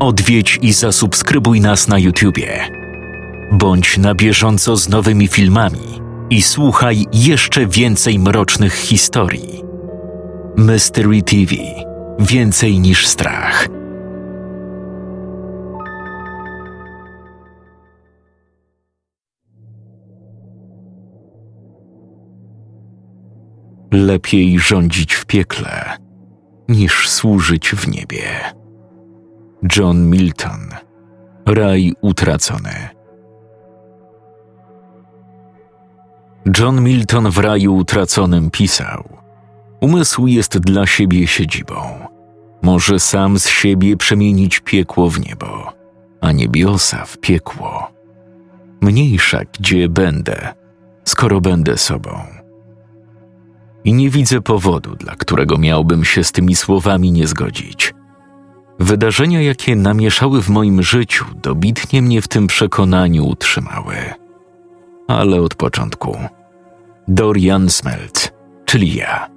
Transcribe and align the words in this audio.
Odwiedź 0.00 0.58
i 0.62 0.72
zasubskrybuj 0.72 1.60
nas 1.60 1.88
na 1.88 1.98
YouTubie. 1.98 2.68
Bądź 3.52 3.98
na 3.98 4.14
bieżąco 4.14 4.76
z 4.76 4.88
nowymi 4.88 5.28
filmami 5.28 6.00
i 6.30 6.42
słuchaj 6.42 7.06
jeszcze 7.12 7.66
więcej 7.66 8.18
mrocznych 8.18 8.74
historii. 8.74 9.62
Mystery 10.56 11.22
TV 11.22 11.54
Więcej 12.18 12.80
niż 12.80 13.06
strach. 13.06 13.68
Lepiej 23.92 24.58
rządzić 24.58 25.14
w 25.14 25.26
piekle, 25.26 25.96
niż 26.68 27.08
służyć 27.08 27.70
w 27.70 27.88
niebie. 27.88 28.57
John 29.62 30.10
Milton 30.10 30.60
Raj 31.46 31.92
utracony. 32.00 32.88
John 36.58 36.82
Milton 36.84 37.30
w 37.30 37.38
raju 37.38 37.76
utraconym 37.76 38.50
pisał: 38.50 39.08
Umysł 39.80 40.26
jest 40.26 40.58
dla 40.58 40.86
siebie 40.86 41.26
siedzibą. 41.26 41.82
Może 42.62 43.00
sam 43.00 43.38
z 43.38 43.48
siebie 43.48 43.96
przemienić 43.96 44.60
piekło 44.60 45.10
w 45.10 45.20
niebo, 45.20 45.72
a 46.20 46.32
niebiosa 46.32 47.04
w 47.04 47.18
piekło. 47.18 47.90
Mniejsza, 48.80 49.40
gdzie 49.58 49.88
będę, 49.88 50.54
skoro 51.04 51.40
będę 51.40 51.76
sobą. 51.76 52.10
I 53.84 53.92
nie 53.92 54.10
widzę 54.10 54.40
powodu, 54.40 54.96
dla 54.96 55.14
którego 55.14 55.58
miałbym 55.58 56.04
się 56.04 56.24
z 56.24 56.32
tymi 56.32 56.56
słowami 56.56 57.12
nie 57.12 57.26
zgodzić. 57.26 57.97
Wydarzenia, 58.78 59.42
jakie 59.42 59.76
namieszały 59.76 60.42
w 60.42 60.48
moim 60.48 60.82
życiu, 60.82 61.24
dobitnie 61.42 62.02
mnie 62.02 62.22
w 62.22 62.28
tym 62.28 62.46
przekonaniu 62.46 63.26
utrzymały. 63.26 63.94
Ale 65.08 65.40
od 65.40 65.54
początku. 65.54 66.18
Dorian 67.08 67.70
Smelt, 67.70 68.32
czyli 68.64 68.94
ja, 68.94 69.28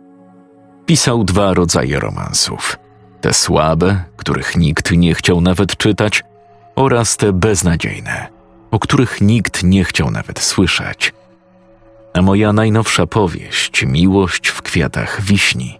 pisał 0.86 1.24
dwa 1.24 1.54
rodzaje 1.54 2.00
romansów: 2.00 2.78
te 3.22 3.34
słabe, 3.34 4.04
których 4.18 4.58
nikt 4.58 4.92
nie 4.92 5.14
chciał 5.14 5.42
nawet 5.42 5.78
czytać, 5.78 6.24
oraz 6.76 7.18
te 7.18 7.34
beznadziejne, 7.34 8.28
o 8.72 8.80
których 8.80 9.22
nikt 9.22 9.64
nie 9.64 9.84
chciał 9.84 10.12
nawet 10.12 10.40
słyszeć. 10.40 11.14
A 12.14 12.22
moja 12.22 12.54
najnowsza 12.54 13.08
powieść, 13.08 13.86
Miłość 13.86 14.48
w 14.48 14.62
kwiatach 14.62 15.22
wiśni, 15.22 15.80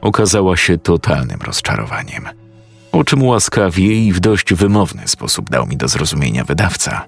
okazała 0.00 0.56
się 0.56 0.78
totalnym 0.78 1.40
rozczarowaniem 1.40 2.41
o 2.92 3.04
czym 3.04 3.22
łaskawie 3.22 4.06
i 4.06 4.12
w 4.12 4.20
dość 4.20 4.54
wymowny 4.54 5.08
sposób 5.08 5.50
dał 5.50 5.66
mi 5.66 5.76
do 5.76 5.88
zrozumienia 5.88 6.44
wydawca. 6.44 7.06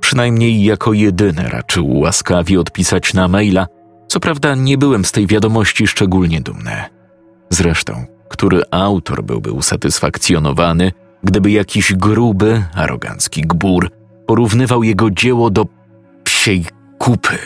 Przynajmniej 0.00 0.64
jako 0.64 0.92
jedyny 0.92 1.48
raczył 1.48 1.98
łaskawie 1.98 2.60
odpisać 2.60 3.14
na 3.14 3.28
maila, 3.28 3.66
co 4.08 4.20
prawda 4.20 4.54
nie 4.54 4.78
byłem 4.78 5.04
z 5.04 5.12
tej 5.12 5.26
wiadomości 5.26 5.86
szczególnie 5.86 6.40
dumny. 6.40 6.76
Zresztą, 7.50 8.06
który 8.28 8.62
autor 8.70 9.24
byłby 9.24 9.52
usatysfakcjonowany, 9.52 10.92
gdyby 11.24 11.50
jakiś 11.50 11.92
gruby, 11.92 12.64
arogancki 12.74 13.42
gbur 13.42 13.90
porównywał 14.26 14.82
jego 14.82 15.10
dzieło 15.10 15.50
do 15.50 15.66
psiej 16.24 16.64
kupy. 16.98 17.38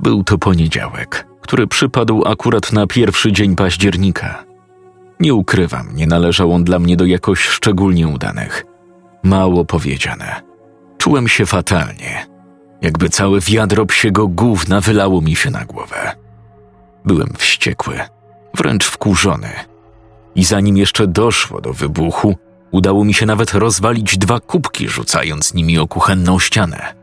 Był 0.00 0.24
to 0.24 0.38
poniedziałek, 0.38 1.26
który 1.40 1.66
przypadł 1.66 2.22
akurat 2.26 2.72
na 2.72 2.86
pierwszy 2.86 3.32
dzień 3.32 3.56
października– 3.56 4.44
nie 5.20 5.34
ukrywam, 5.34 5.96
nie 5.96 6.06
należał 6.06 6.52
on 6.52 6.64
dla 6.64 6.78
mnie 6.78 6.96
do 6.96 7.06
jakoś 7.06 7.40
szczególnie 7.40 8.08
udanych. 8.08 8.64
Mało 9.22 9.64
powiedziane. 9.64 10.42
Czułem 10.98 11.28
się 11.28 11.46
fatalnie, 11.46 12.26
jakby 12.82 13.08
całe 13.08 13.40
wiadro 13.40 13.86
psiego 13.86 14.28
gówna 14.28 14.80
wylało 14.80 15.20
mi 15.20 15.36
się 15.36 15.50
na 15.50 15.64
głowę. 15.64 16.12
Byłem 17.04 17.32
wściekły, 17.38 18.00
wręcz 18.54 18.84
wkurzony. 18.84 19.50
I 20.34 20.44
zanim 20.44 20.76
jeszcze 20.76 21.06
doszło 21.06 21.60
do 21.60 21.72
wybuchu, 21.72 22.36
udało 22.70 23.04
mi 23.04 23.14
się 23.14 23.26
nawet 23.26 23.54
rozwalić 23.54 24.18
dwa 24.18 24.40
kubki, 24.40 24.88
rzucając 24.88 25.54
nimi 25.54 25.78
o 25.78 25.88
kuchenną 25.88 26.38
ścianę. 26.38 26.94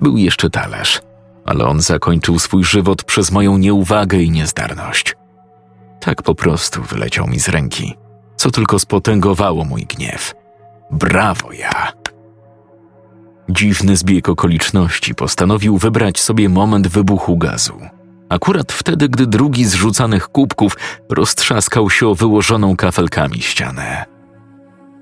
Był 0.00 0.16
jeszcze 0.16 0.50
talerz, 0.50 1.00
ale 1.44 1.66
on 1.66 1.80
zakończył 1.80 2.38
swój 2.38 2.64
żywot 2.64 3.04
przez 3.04 3.30
moją 3.30 3.58
nieuwagę 3.58 4.18
i 4.18 4.30
niezdarność. 4.30 5.19
Tak 6.00 6.22
po 6.22 6.34
prostu 6.34 6.82
wyleciał 6.82 7.26
mi 7.26 7.40
z 7.40 7.48
ręki, 7.48 7.94
co 8.36 8.50
tylko 8.50 8.78
spotęgowało 8.78 9.64
mój 9.64 9.86
gniew. 9.86 10.34
Brawo 10.90 11.52
ja! 11.52 11.92
Dziwny 13.48 13.96
zbieg 13.96 14.28
okoliczności 14.28 15.14
postanowił 15.14 15.78
wybrać 15.78 16.20
sobie 16.20 16.48
moment 16.48 16.88
wybuchu 16.88 17.38
gazu. 17.38 17.80
Akurat 18.28 18.72
wtedy, 18.72 19.08
gdy 19.08 19.26
drugi 19.26 19.64
z 19.64 19.74
rzucanych 19.74 20.28
kubków 20.28 20.76
roztrzaskał 21.08 21.90
się 21.90 22.08
o 22.08 22.14
wyłożoną 22.14 22.76
kafelkami 22.76 23.42
ścianę. 23.42 24.04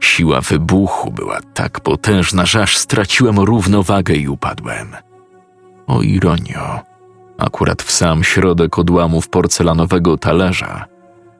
Siła 0.01 0.41
wybuchu 0.41 1.13
była 1.13 1.41
tak 1.55 1.81
potężna, 1.81 2.47
że 2.47 2.63
aż 2.63 2.77
straciłem 2.77 3.39
równowagę 3.39 4.15
i 4.15 4.29
upadłem. 4.29 4.97
O 5.87 6.03
ironio, 6.03 6.81
akurat 7.39 7.83
w 7.83 7.91
sam 7.91 8.25
środek 8.25 8.79
odłamów 8.79 9.29
porcelanowego 9.29 10.19
talerza, 10.19 10.85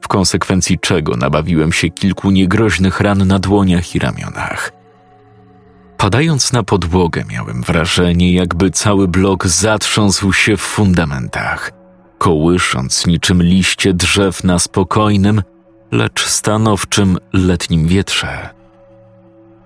w 0.01 0.07
konsekwencji 0.07 0.79
czego 0.79 1.15
nabawiłem 1.15 1.71
się 1.71 1.89
kilku 1.89 2.31
niegroźnych 2.31 2.99
ran 2.99 3.27
na 3.27 3.39
dłoniach 3.39 3.95
i 3.95 3.99
ramionach. 3.99 4.71
Padając 5.97 6.53
na 6.53 6.63
podłogę, 6.63 7.23
miałem 7.29 7.61
wrażenie, 7.61 8.33
jakby 8.33 8.71
cały 8.71 9.07
blok 9.07 9.47
zatrząsł 9.47 10.33
się 10.33 10.57
w 10.57 10.61
fundamentach, 10.61 11.71
kołysząc 12.17 13.07
niczym 13.07 13.43
liście 13.43 13.93
drzew 13.93 14.43
na 14.43 14.59
spokojnym, 14.59 15.41
lecz 15.91 16.25
stanowczym 16.25 17.17
letnim 17.33 17.87
wietrze. 17.87 18.49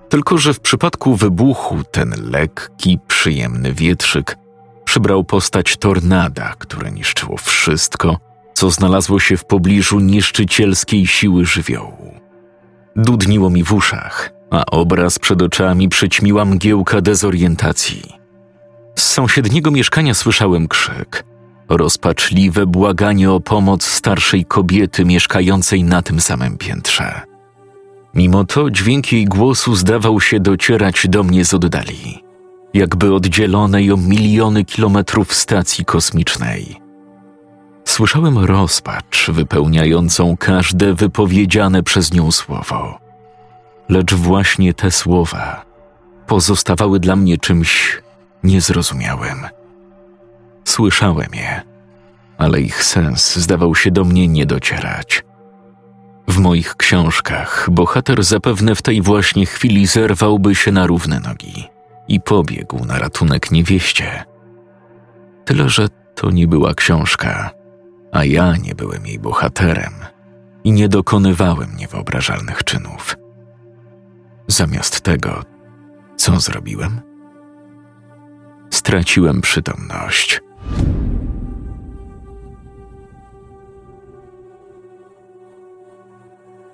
Tylko, 0.09 0.37
że 0.37 0.53
w 0.53 0.59
przypadku 0.59 1.15
wybuchu 1.15 1.83
ten 1.91 2.13
lekki, 2.31 2.99
przyjemny 3.07 3.73
wietrzyk 3.73 4.42
przybrał 4.93 5.23
postać 5.23 5.77
tornada, 5.77 6.55
które 6.59 6.91
niszczyło 6.91 7.37
wszystko, 7.37 8.17
co 8.53 8.69
znalazło 8.69 9.19
się 9.19 9.37
w 9.37 9.45
pobliżu 9.45 9.99
niszczycielskiej 9.99 11.07
siły 11.07 11.45
żywiołu. 11.45 12.13
Dudniło 12.95 13.49
mi 13.49 13.63
w 13.63 13.73
uszach, 13.73 14.33
a 14.51 14.65
obraz 14.65 15.19
przed 15.19 15.41
oczami 15.41 15.89
przyćmiła 15.89 16.45
mgiełka 16.45 17.01
dezorientacji. 17.01 18.03
Z 18.95 19.03
sąsiedniego 19.03 19.71
mieszkania 19.71 20.13
słyszałem 20.13 20.67
krzyk, 20.67 21.23
rozpaczliwe 21.69 22.65
błaganie 22.65 23.31
o 23.31 23.39
pomoc 23.39 23.85
starszej 23.85 24.45
kobiety 24.45 25.05
mieszkającej 25.05 25.83
na 25.83 26.01
tym 26.01 26.21
samym 26.21 26.57
piętrze. 26.57 27.21
Mimo 28.13 28.43
to 28.43 28.71
dźwięk 28.71 29.11
jej 29.11 29.25
głosu 29.25 29.75
zdawał 29.75 30.21
się 30.21 30.39
docierać 30.39 31.05
do 31.09 31.23
mnie 31.23 31.45
z 31.45 31.53
oddali 31.53 32.23
jakby 32.73 33.13
oddzielonej 33.13 33.91
o 33.91 33.97
miliony 33.97 34.65
kilometrów 34.65 35.33
stacji 35.33 35.85
kosmicznej. 35.85 36.81
Słyszałem 37.85 38.37
rozpacz 38.37 39.29
wypełniającą 39.29 40.37
każde 40.37 40.93
wypowiedziane 40.93 41.83
przez 41.83 42.13
nią 42.13 42.31
słowo. 42.31 42.99
Lecz 43.89 44.13
właśnie 44.13 44.73
te 44.73 44.91
słowa 44.91 45.65
pozostawały 46.27 46.99
dla 46.99 47.15
mnie 47.15 47.37
czymś 47.37 48.01
niezrozumiałym. 48.43 49.47
Słyszałem 50.65 51.29
je, 51.33 51.61
ale 52.37 52.61
ich 52.61 52.83
sens 52.83 53.35
zdawał 53.35 53.75
się 53.75 53.91
do 53.91 54.03
mnie 54.03 54.27
nie 54.27 54.45
docierać. 54.45 55.23
W 56.27 56.37
moich 56.37 56.75
książkach 56.75 57.67
bohater 57.71 58.23
zapewne 58.23 58.75
w 58.75 58.81
tej 58.81 59.01
właśnie 59.01 59.45
chwili 59.45 59.87
zerwałby 59.87 60.55
się 60.55 60.71
na 60.71 60.87
równe 60.87 61.19
nogi 61.19 61.72
i 62.07 62.21
pobiegł 62.21 62.85
na 62.85 62.99
ratunek 62.99 63.51
niewieście. 63.51 64.23
Tyle, 65.45 65.69
że 65.69 65.87
to 66.15 66.31
nie 66.31 66.47
była 66.47 66.73
książka, 66.73 67.51
a 68.11 68.25
ja 68.25 68.57
nie 68.57 68.75
byłem 68.75 69.07
jej 69.07 69.19
bohaterem 69.19 69.93
i 70.63 70.71
nie 70.71 70.89
dokonywałem 70.89 71.75
niewyobrażalnych 71.77 72.63
czynów. 72.63 73.15
Zamiast 74.47 75.01
tego, 75.01 75.43
co 76.15 76.39
zrobiłem? 76.39 77.01
Straciłem 78.69 79.41
przytomność. 79.41 80.41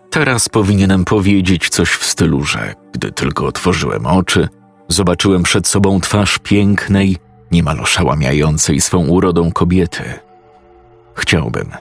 Teraz 0.10 0.50
powinienem 0.50 1.06
powiedzieć 1.06 1.70
coś 1.70 1.90
w 1.90 2.06
stylu, 2.06 2.44
że 2.44 2.74
gdy 2.94 3.12
tylko 3.12 3.46
otworzyłem 3.46 4.06
oczy, 4.06 4.48
zobaczyłem 4.90 5.44
przed 5.44 5.68
sobą 5.68 6.02
twarz 6.02 6.40
pięknej, 6.40 7.18
niemal 7.52 7.80
oszałamiającej 7.80 8.82
swą 8.82 9.08
urodą 9.08 9.52
kobiety. 9.52 10.04
Chciałbym. 11.16 11.72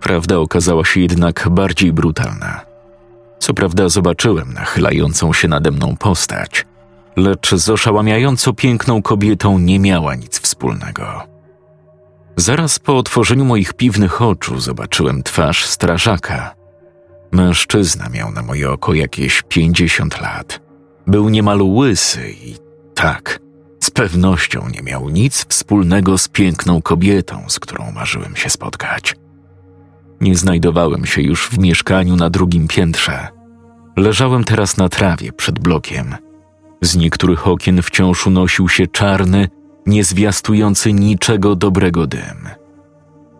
Prawda 0.00 0.38
okazała 0.38 0.84
się 0.84 1.00
jednak 1.00 1.48
bardziej 1.50 1.92
brutalna. 1.92 2.60
Co 3.38 3.54
prawda 3.54 3.88
zobaczyłem 3.88 4.52
nachylającą 4.52 5.32
się 5.32 5.48
nade 5.48 5.70
mną 5.70 5.96
postać, 5.96 6.66
lecz 7.16 7.54
z 7.54 7.68
oszałamiająco 7.68 8.52
piękną 8.52 9.02
kobietą 9.02 9.58
nie 9.58 9.78
miała 9.78 10.14
nic 10.14 10.40
wspólnego. 10.40 11.22
Zaraz 12.36 12.78
po 12.78 12.98
otworzeniu 12.98 13.44
moich 13.44 13.74
piwnych 13.74 14.22
oczu 14.22 14.60
zobaczyłem 14.60 15.22
twarz 15.22 15.64
strażaka. 15.64 16.54
Mężczyzna 17.32 18.08
miał 18.08 18.32
na 18.32 18.42
moje 18.42 18.70
oko 18.70 18.94
jakieś 18.94 19.42
pięćdziesiąt 19.48 20.20
lat. 20.20 20.63
Był 21.06 21.28
niemal 21.28 21.62
łysy 21.62 22.30
i 22.30 22.54
tak, 22.94 23.40
z 23.80 23.90
pewnością 23.90 24.68
nie 24.68 24.82
miał 24.82 25.08
nic 25.08 25.46
wspólnego 25.48 26.18
z 26.18 26.28
piękną 26.28 26.82
kobietą, 26.82 27.44
z 27.48 27.60
którą 27.60 27.92
marzyłem 27.92 28.36
się 28.36 28.50
spotkać. 28.50 29.16
Nie 30.20 30.36
znajdowałem 30.36 31.06
się 31.06 31.22
już 31.22 31.48
w 31.48 31.58
mieszkaniu 31.58 32.16
na 32.16 32.30
drugim 32.30 32.68
piętrze. 32.68 33.28
Leżałem 33.96 34.44
teraz 34.44 34.76
na 34.76 34.88
trawie 34.88 35.32
przed 35.32 35.58
blokiem. 35.58 36.14
Z 36.82 36.96
niektórych 36.96 37.48
okien 37.48 37.82
wciąż 37.82 38.26
unosił 38.26 38.68
się 38.68 38.86
czarny, 38.86 39.48
niezwiastujący 39.86 40.92
niczego 40.92 41.56
dobrego 41.56 42.06
dym. 42.06 42.48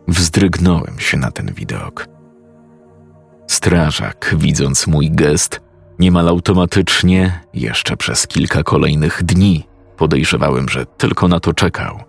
Wzdrygnąłem 0.08 1.00
się 1.00 1.17
na 1.17 1.31
ten 1.31 1.52
widok. 1.52 2.08
Strażak, 3.46 4.34
widząc 4.38 4.87
mój 4.87 5.10
gest, 5.10 5.60
niemal 5.99 6.29
automatycznie, 6.29 7.41
jeszcze 7.55 7.96
przez 7.96 8.26
kilka 8.26 8.62
kolejnych 8.62 9.23
dni, 9.23 9.67
podejrzewałem, 9.96 10.69
że 10.69 10.87
tylko 10.87 11.29
na 11.29 11.41
to 11.41 11.52
czekał, 11.52 12.00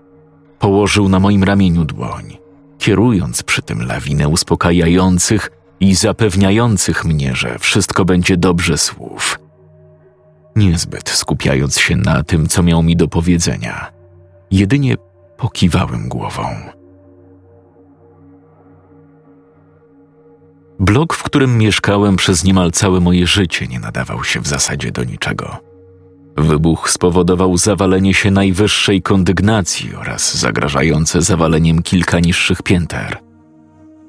położył 0.59 1.09
na 1.09 1.19
moim 1.19 1.43
ramieniu 1.43 1.85
dłoń 1.85 2.45
kierując 2.85 3.43
przy 3.43 3.61
tym 3.61 3.81
lawinę 3.87 4.27
uspokajających 4.27 5.51
i 5.79 5.95
zapewniających 5.95 7.05
mnie, 7.05 7.35
że 7.35 7.59
wszystko 7.59 8.05
będzie 8.05 8.37
dobrze 8.37 8.77
słów. 8.77 9.39
Niezbyt 10.55 11.09
skupiając 11.09 11.79
się 11.79 11.95
na 11.95 12.23
tym, 12.23 12.47
co 12.47 12.63
miał 12.63 12.83
mi 12.83 12.95
do 12.95 13.07
powiedzenia, 13.07 13.91
jedynie 14.51 14.95
pokiwałem 15.37 16.09
głową. 16.09 16.43
Blok, 20.79 21.13
w 21.13 21.23
którym 21.23 21.57
mieszkałem 21.57 22.15
przez 22.15 22.43
niemal 22.43 22.71
całe 22.71 22.99
moje 22.99 23.27
życie, 23.27 23.67
nie 23.67 23.79
nadawał 23.79 24.23
się 24.23 24.39
w 24.39 24.47
zasadzie 24.47 24.91
do 24.91 25.03
niczego. 25.03 25.57
Wybuch 26.37 26.89
spowodował 26.89 27.57
zawalenie 27.57 28.13
się 28.13 28.31
najwyższej 28.31 29.01
kondygnacji 29.01 29.95
oraz 29.95 30.37
zagrażające 30.37 31.21
zawaleniem 31.21 31.81
kilka 31.81 32.19
niższych 32.19 32.61
pięter. 32.61 33.17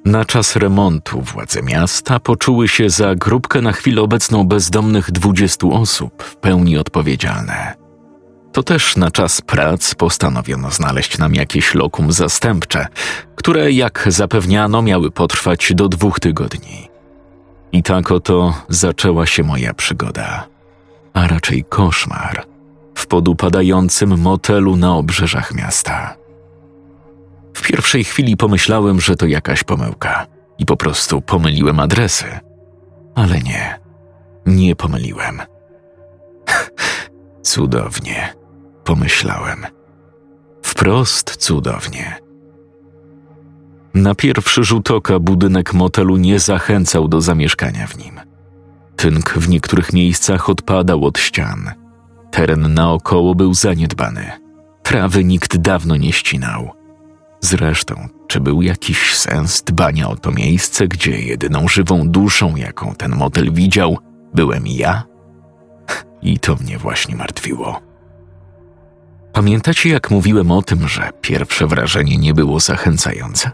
Na 0.04 0.24
czas 0.24 0.56
remontu 0.56 1.20
władze 1.20 1.62
miasta 1.62 2.20
poczuły 2.20 2.68
się 2.68 2.90
za 2.90 3.14
grupkę 3.14 3.60
na 3.62 3.72
chwilę 3.72 4.02
obecną 4.02 4.44
bezdomnych 4.44 5.10
dwudziestu 5.10 5.74
osób 5.74 6.22
w 6.22 6.36
pełni 6.36 6.78
odpowiedzialne. 6.78 7.85
To 8.56 8.62
też 8.62 8.96
na 8.96 9.10
czas 9.10 9.40
prac 9.40 9.94
postanowiono 9.94 10.70
znaleźć 10.70 11.18
nam 11.18 11.34
jakieś 11.34 11.74
lokum 11.74 12.12
zastępcze, 12.12 12.86
które, 13.34 13.72
jak 13.72 14.04
zapewniano, 14.08 14.82
miały 14.82 15.10
potrwać 15.10 15.72
do 15.74 15.88
dwóch 15.88 16.20
tygodni. 16.20 16.88
I 17.72 17.82
tak 17.82 18.12
oto 18.12 18.54
zaczęła 18.68 19.26
się 19.26 19.42
moja 19.42 19.74
przygoda 19.74 20.46
a 21.12 21.26
raczej 21.26 21.64
koszmar, 21.68 22.46
w 22.94 23.06
podupadającym 23.06 24.20
motelu 24.20 24.76
na 24.76 24.96
obrzeżach 24.96 25.54
miasta. 25.54 26.16
W 27.54 27.62
pierwszej 27.62 28.04
chwili 28.04 28.36
pomyślałem, 28.36 29.00
że 29.00 29.16
to 29.16 29.26
jakaś 29.26 29.64
pomyłka 29.64 30.26
i 30.58 30.66
po 30.66 30.76
prostu 30.76 31.20
pomyliłem 31.20 31.80
adresy. 31.80 32.26
Ale 33.14 33.40
nie, 33.40 33.78
nie 34.46 34.76
pomyliłem. 34.76 35.42
cudownie, 37.42 38.34
pomyślałem. 38.86 39.66
Wprost 40.62 41.36
cudownie. 41.36 42.20
Na 43.94 44.14
pierwszy 44.14 44.64
rzut 44.64 44.90
oka 44.90 45.18
budynek 45.18 45.74
motelu 45.74 46.16
nie 46.16 46.38
zachęcał 46.38 47.08
do 47.08 47.20
zamieszkania 47.20 47.86
w 47.86 47.98
nim. 47.98 48.20
Tynk 48.96 49.32
w 49.32 49.48
niektórych 49.48 49.92
miejscach 49.92 50.50
odpadał 50.50 51.04
od 51.04 51.18
ścian. 51.18 51.72
Teren 52.30 52.74
naokoło 52.74 53.34
był 53.34 53.54
zaniedbany. 53.54 54.30
Trawy 54.82 55.24
nikt 55.24 55.56
dawno 55.56 55.96
nie 55.96 56.12
ścinał. 56.12 56.70
Zresztą, 57.40 58.08
czy 58.28 58.40
był 58.40 58.62
jakiś 58.62 59.14
sens 59.14 59.62
dbania 59.62 60.08
o 60.08 60.16
to 60.16 60.30
miejsce, 60.30 60.88
gdzie 60.88 61.20
jedyną 61.20 61.68
żywą 61.68 62.08
duszą, 62.08 62.56
jaką 62.56 62.94
ten 62.94 63.16
motel 63.16 63.52
widział, 63.52 63.98
byłem 64.34 64.66
ja? 64.66 65.02
I 66.22 66.38
to 66.38 66.56
mnie 66.56 66.78
właśnie 66.78 67.16
martwiło. 67.16 67.85
Pamiętacie, 69.36 69.88
jak 69.88 70.10
mówiłem 70.10 70.50
o 70.50 70.62
tym, 70.62 70.88
że 70.88 71.10
pierwsze 71.20 71.66
wrażenie 71.66 72.16
nie 72.16 72.34
było 72.34 72.60
zachęcające? 72.60 73.50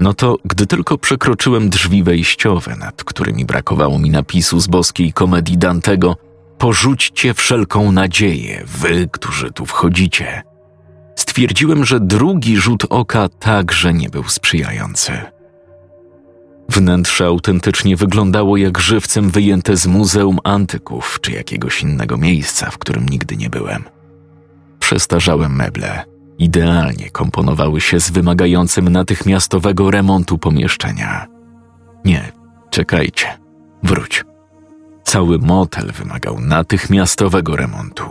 No 0.00 0.14
to 0.14 0.36
gdy 0.44 0.66
tylko 0.66 0.98
przekroczyłem 0.98 1.70
drzwi 1.70 2.02
wejściowe, 2.02 2.76
nad 2.76 3.04
którymi 3.04 3.44
brakowało 3.44 3.98
mi 3.98 4.10
napisu 4.10 4.60
z 4.60 4.66
boskiej 4.66 5.12
komedii 5.12 5.58
Dantego, 5.58 6.16
porzućcie 6.58 7.34
wszelką 7.34 7.92
nadzieję, 7.92 8.64
wy, 8.66 9.08
którzy 9.12 9.50
tu 9.50 9.66
wchodzicie. 9.66 10.42
Stwierdziłem, 11.16 11.84
że 11.84 12.00
drugi 12.00 12.56
rzut 12.56 12.86
oka 12.88 13.28
także 13.28 13.94
nie 13.94 14.08
był 14.08 14.24
sprzyjający. 14.24 15.12
Wnętrze 16.68 17.26
autentycznie 17.26 17.96
wyglądało 17.96 18.56
jak 18.56 18.78
żywcem 18.78 19.30
wyjęte 19.30 19.76
z 19.76 19.86
Muzeum 19.86 20.38
Antyków 20.44 21.18
czy 21.20 21.32
jakiegoś 21.32 21.82
innego 21.82 22.16
miejsca, 22.16 22.70
w 22.70 22.78
którym 22.78 23.08
nigdy 23.08 23.36
nie 23.36 23.50
byłem. 23.50 23.99
Przestarzałe 24.90 25.48
meble, 25.48 26.04
idealnie 26.38 27.10
komponowały 27.10 27.80
się 27.80 28.00
z 28.00 28.10
wymagającym 28.10 28.88
natychmiastowego 28.88 29.90
remontu 29.90 30.38
pomieszczenia. 30.38 31.26
Nie, 32.04 32.32
czekajcie, 32.70 33.26
wróć. 33.82 34.24
Cały 35.04 35.38
motel 35.38 35.92
wymagał 35.92 36.40
natychmiastowego 36.40 37.56
remontu. 37.56 38.04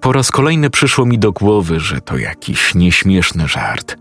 Po 0.00 0.12
raz 0.12 0.30
kolejny 0.30 0.70
przyszło 0.70 1.06
mi 1.06 1.18
do 1.18 1.32
głowy, 1.32 1.80
że 1.80 2.00
to 2.00 2.18
jakiś 2.18 2.74
nieśmieszny 2.74 3.48
żart, 3.48 3.96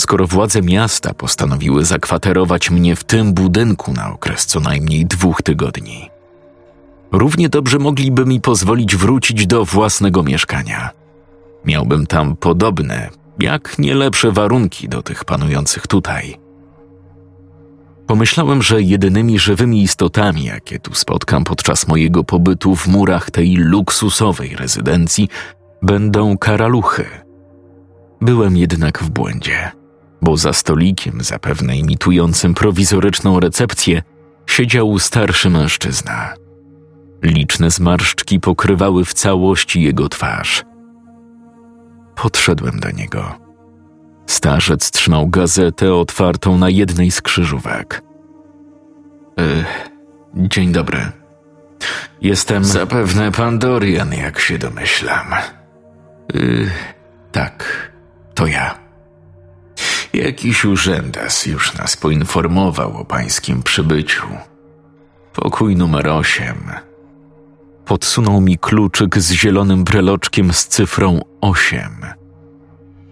skoro 0.00 0.26
władze 0.26 0.62
miasta 0.62 1.14
postanowiły 1.14 1.84
zakwaterować 1.84 2.70
mnie 2.70 2.96
w 2.96 3.04
tym 3.04 3.34
budynku 3.34 3.92
na 3.92 4.12
okres 4.12 4.46
co 4.46 4.60
najmniej 4.60 5.06
dwóch 5.06 5.42
tygodni. 5.42 6.10
Równie 7.12 7.48
dobrze 7.48 7.78
mogliby 7.78 8.26
mi 8.26 8.40
pozwolić 8.40 8.96
wrócić 8.96 9.46
do 9.46 9.64
własnego 9.64 10.22
mieszkania– 10.22 10.90
Miałbym 11.64 12.06
tam 12.06 12.36
podobne, 12.36 13.10
jak 13.38 13.78
nie 13.78 13.94
lepsze 13.94 14.32
warunki 14.32 14.88
do 14.88 15.02
tych 15.02 15.24
panujących 15.24 15.86
tutaj. 15.86 16.36
Pomyślałem, 18.06 18.62
że 18.62 18.82
jedynymi 18.82 19.38
żywymi 19.38 19.82
istotami, 19.82 20.44
jakie 20.44 20.78
tu 20.78 20.94
spotkam 20.94 21.44
podczas 21.44 21.88
mojego 21.88 22.24
pobytu 22.24 22.76
w 22.76 22.86
murach 22.88 23.30
tej 23.30 23.56
luksusowej 23.56 24.56
rezydencji, 24.56 25.28
będą 25.82 26.38
karaluchy. 26.38 27.04
Byłem 28.20 28.56
jednak 28.56 28.98
w 28.98 29.10
błędzie, 29.10 29.70
bo 30.22 30.36
za 30.36 30.52
stolikiem, 30.52 31.20
zapewne 31.20 31.76
imitującym 31.76 32.54
prowizoryczną 32.54 33.40
recepcję, 33.40 34.02
siedział 34.46 34.98
starszy 34.98 35.50
mężczyzna. 35.50 36.41
Liczne 37.22 37.70
zmarszczki 37.70 38.40
pokrywały 38.40 39.04
w 39.04 39.14
całości 39.14 39.82
jego 39.82 40.08
twarz– 40.08 40.62
Podszedłem 42.14 42.80
do 42.80 42.90
niego. 42.90 43.38
Starzec 44.26 44.90
trzymał 44.90 45.28
gazetę 45.28 45.94
otwartą 45.94 46.58
na 46.58 46.70
jednej 46.70 47.10
z 47.10 47.22
krzyżówek. 47.22 48.02
Yy, 49.36 49.64
dzień 50.34 50.72
dobry. 50.72 51.12
Jestem. 52.20 52.64
Zapewne 52.64 53.32
pan 53.32 53.58
Dorian, 53.58 54.12
jak 54.12 54.38
się 54.38 54.58
domyślam. 54.58 55.26
Yy, 56.34 56.70
tak, 57.32 57.90
to 58.34 58.46
ja. 58.46 58.78
Jakiś 60.12 60.64
urzędas 60.64 61.46
już 61.46 61.74
nas 61.74 61.96
poinformował 61.96 62.96
o 62.96 63.04
pańskim 63.04 63.62
przybyciu. 63.62 64.26
Pokój 65.32 65.76
numer 65.76 66.08
osiem 66.08 66.70
Podsunął 67.84 68.40
mi 68.40 68.58
kluczyk 68.58 69.18
z 69.18 69.32
zielonym 69.32 69.84
breloczkiem 69.84 70.52
z 70.52 70.66
cyfrą 70.66 71.20
8. 71.40 71.80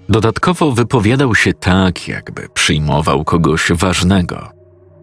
Dodatkowo 0.08 0.72
wypowiadał 0.72 1.34
się 1.34 1.52
tak, 1.54 2.08
jakby 2.08 2.48
przyjmował 2.54 3.24
kogoś 3.24 3.72
ważnego, 3.72 4.48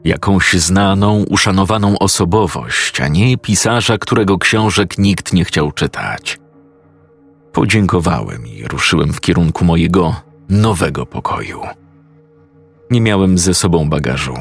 jakąś 0.03 0.53
znaną, 0.53 1.25
uszanowaną 1.29 1.99
osobowość, 1.99 3.01
a 3.01 3.07
nie 3.07 3.37
pisarza, 3.37 3.97
którego 3.97 4.37
książek 4.37 4.97
nikt 4.97 5.33
nie 5.33 5.45
chciał 5.45 5.71
czytać. 5.71 6.39
Podziękowałem 7.53 8.47
i 8.47 8.63
ruszyłem 8.63 9.13
w 9.13 9.21
kierunku 9.21 9.65
mojego 9.65 10.15
nowego 10.49 11.05
pokoju. 11.05 11.61
Nie 12.91 13.01
miałem 13.01 13.37
ze 13.37 13.53
sobą 13.53 13.89
bagażu 13.89 14.33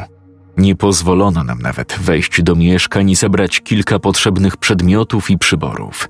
Nie 0.56 0.76
pozwolono 0.76 1.44
nam 1.44 1.58
nawet 1.58 1.92
wejść 2.00 2.42
do 2.42 2.54
mieszkań 2.54 3.10
i 3.10 3.16
zebrać 3.16 3.60
kilka 3.60 3.98
potrzebnych 3.98 4.56
przedmiotów 4.56 5.30
i 5.30 5.38
przyborów. 5.38 6.08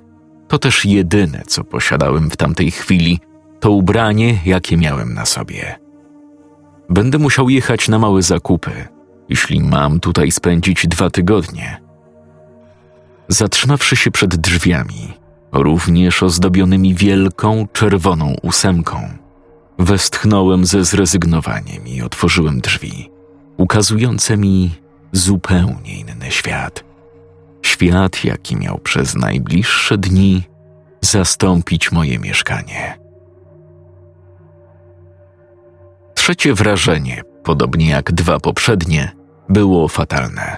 To 0.49 0.59
też 0.59 0.85
jedyne, 0.85 1.43
co 1.47 1.65
posiadałem 1.65 2.31
w 2.31 2.37
tamtej 2.37 2.71
chwili, 2.71 3.21
to 3.61 3.71
ubranie, 3.71 4.39
jakie 4.45 4.77
miałem 4.77 5.15
na 5.15 5.27
sobie. 5.27 5.79
Będę 6.91 7.19
musiał 7.19 7.51
jechać 7.51 7.89
na 7.89 7.99
małe 7.99 8.23
zakupy, 8.23 8.71
jeśli 9.29 9.61
mam 9.61 10.01
tutaj 10.01 10.31
spędzić 10.31 10.87
dwa 10.87 11.11
tygodnie. 11.11 11.81
Zatrzymawszy 13.29 13.97
się 13.97 14.11
przed 14.11 14.37
drzwiami, 14.37 15.13
również 15.53 16.23
ozdobionymi 16.23 16.95
wielką 16.95 17.67
czerwoną 17.73 18.35
ósemką, 18.43 19.09
westchnąłem 19.79 20.67
ze 20.67 20.85
zrezygnowaniem 20.85 21.87
i 21.87 22.03
otworzyłem 22.03 22.61
drzwi, 22.61 23.11
ukazujące 23.67 24.37
mi 24.37 24.75
zupełnie 25.13 26.01
inny 26.01 26.31
świat. 26.31 26.85
Świat, 27.63 28.25
jaki 28.25 28.57
miał 28.57 28.79
przez 28.79 29.15
najbliższe 29.15 29.99
dni 29.99 30.43
zastąpić 31.01 31.93
moje 31.93 32.19
mieszkanie. 32.19 32.99
Trzecie 36.15 36.55
wrażenie, 36.55 37.23
podobnie 37.45 37.89
jak 37.89 38.13
dwa 38.13 38.41
poprzednie, 38.41 39.13
było 39.49 39.89
fatalne. 39.89 40.57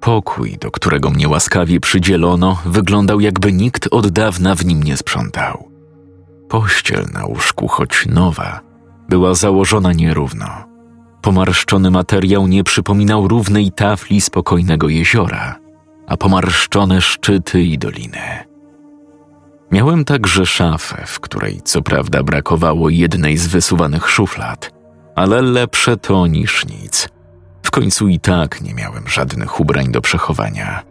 Pokój, 0.00 0.58
do 0.60 0.70
którego 0.70 1.10
mnie 1.10 1.28
łaskawie 1.28 1.80
przydzielono, 1.80 2.62
wyglądał 2.64 3.20
jakby 3.20 3.52
nikt 3.52 3.88
od 3.90 4.06
dawna 4.06 4.54
w 4.54 4.64
nim 4.64 4.82
nie 4.82 4.96
sprzątał. 4.96 5.70
Pościel 6.48 7.06
na 7.14 7.26
łóżku, 7.26 7.68
choć 7.68 8.06
nowa, 8.06 8.60
była 9.08 9.34
założona 9.34 9.92
nierówno. 9.92 10.75
Pomarszczony 11.26 11.90
materiał 11.90 12.46
nie 12.46 12.64
przypominał 12.64 13.28
równej 13.28 13.72
tafli 13.72 14.20
spokojnego 14.20 14.88
jeziora, 14.88 15.58
a 16.06 16.16
pomarszczone 16.16 17.00
szczyty 17.00 17.62
i 17.62 17.78
doliny. 17.78 18.44
Miałem 19.70 20.04
także 20.04 20.46
szafę, 20.46 21.02
w 21.06 21.20
której 21.20 21.60
co 21.64 21.82
prawda 21.82 22.22
brakowało 22.22 22.90
jednej 22.90 23.36
z 23.36 23.46
wysuwanych 23.46 24.10
szuflad, 24.10 24.70
ale 25.14 25.42
lepsze 25.42 25.96
to 25.96 26.26
niż 26.26 26.66
nic. 26.66 27.08
W 27.62 27.70
końcu 27.70 28.08
i 28.08 28.20
tak 28.20 28.62
nie 28.62 28.74
miałem 28.74 29.08
żadnych 29.08 29.60
ubrań 29.60 29.92
do 29.92 30.00
przechowania. 30.00 30.82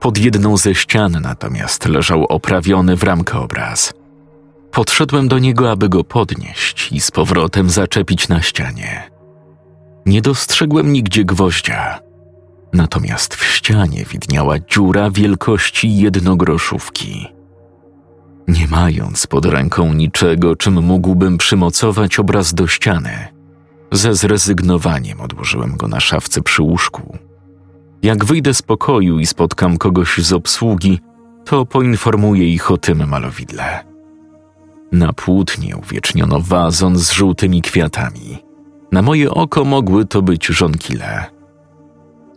Pod 0.00 0.18
jedną 0.18 0.56
ze 0.56 0.74
ścian 0.74 1.18
natomiast 1.22 1.88
leżał 1.88 2.24
oprawiony 2.24 2.96
w 2.96 3.02
ramkę 3.02 3.38
obraz. 3.38 3.92
Podszedłem 4.72 5.28
do 5.28 5.38
niego, 5.38 5.70
aby 5.70 5.88
go 5.88 6.04
podnieść 6.04 6.92
i 6.92 7.00
z 7.00 7.10
powrotem 7.10 7.70
zaczepić 7.70 8.28
na 8.28 8.42
ścianie. 8.42 9.10
Nie 10.06 10.22
dostrzegłem 10.22 10.92
nigdzie 10.92 11.24
gwoździa, 11.24 12.00
natomiast 12.72 13.34
w 13.34 13.44
ścianie 13.44 14.04
widniała 14.04 14.58
dziura 14.58 15.10
wielkości 15.10 15.96
jednogroszówki. 15.96 17.26
Nie 18.48 18.68
mając 18.68 19.26
pod 19.26 19.46
ręką 19.46 19.92
niczego, 19.92 20.56
czym 20.56 20.82
mógłbym 20.82 21.38
przymocować 21.38 22.18
obraz 22.18 22.54
do 22.54 22.66
ściany, 22.66 23.28
ze 23.92 24.14
zrezygnowaniem 24.14 25.20
odłożyłem 25.20 25.76
go 25.76 25.88
na 25.88 26.00
szafce 26.00 26.42
przy 26.42 26.62
łóżku. 26.62 27.18
Jak 28.02 28.24
wyjdę 28.24 28.54
z 28.54 28.62
pokoju 28.62 29.18
i 29.18 29.26
spotkam 29.26 29.78
kogoś 29.78 30.18
z 30.18 30.32
obsługi, 30.32 31.00
to 31.44 31.66
poinformuję 31.66 32.48
ich 32.48 32.70
o 32.70 32.78
tym 32.78 33.08
malowidle. 33.08 33.91
Na 34.92 35.12
płótnie 35.12 35.76
uwieczniono 35.76 36.40
wazon 36.40 36.98
z 36.98 37.10
żółtymi 37.10 37.62
kwiatami. 37.62 38.38
Na 38.92 39.02
moje 39.02 39.30
oko 39.30 39.64
mogły 39.64 40.04
to 40.04 40.22
być 40.22 40.46
żonkile. 40.46 41.24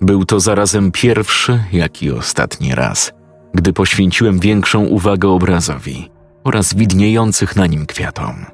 Był 0.02 0.26
to 0.26 0.40
zarazem 0.40 0.92
pierwszy, 0.92 1.64
jak 1.72 2.04
i 2.04 2.12
ostatni 2.12 2.76
raz, 2.76 3.14
gdy 3.54 3.74
poświęciłem 3.74 4.40
większą 4.40 4.86
uwagę 4.86 5.30
obrazowi 5.30 6.10
oraz 6.44 6.74
widniejących 6.74 7.56
na 7.56 7.68
nim 7.68 7.86
kwiatom. 7.86 8.46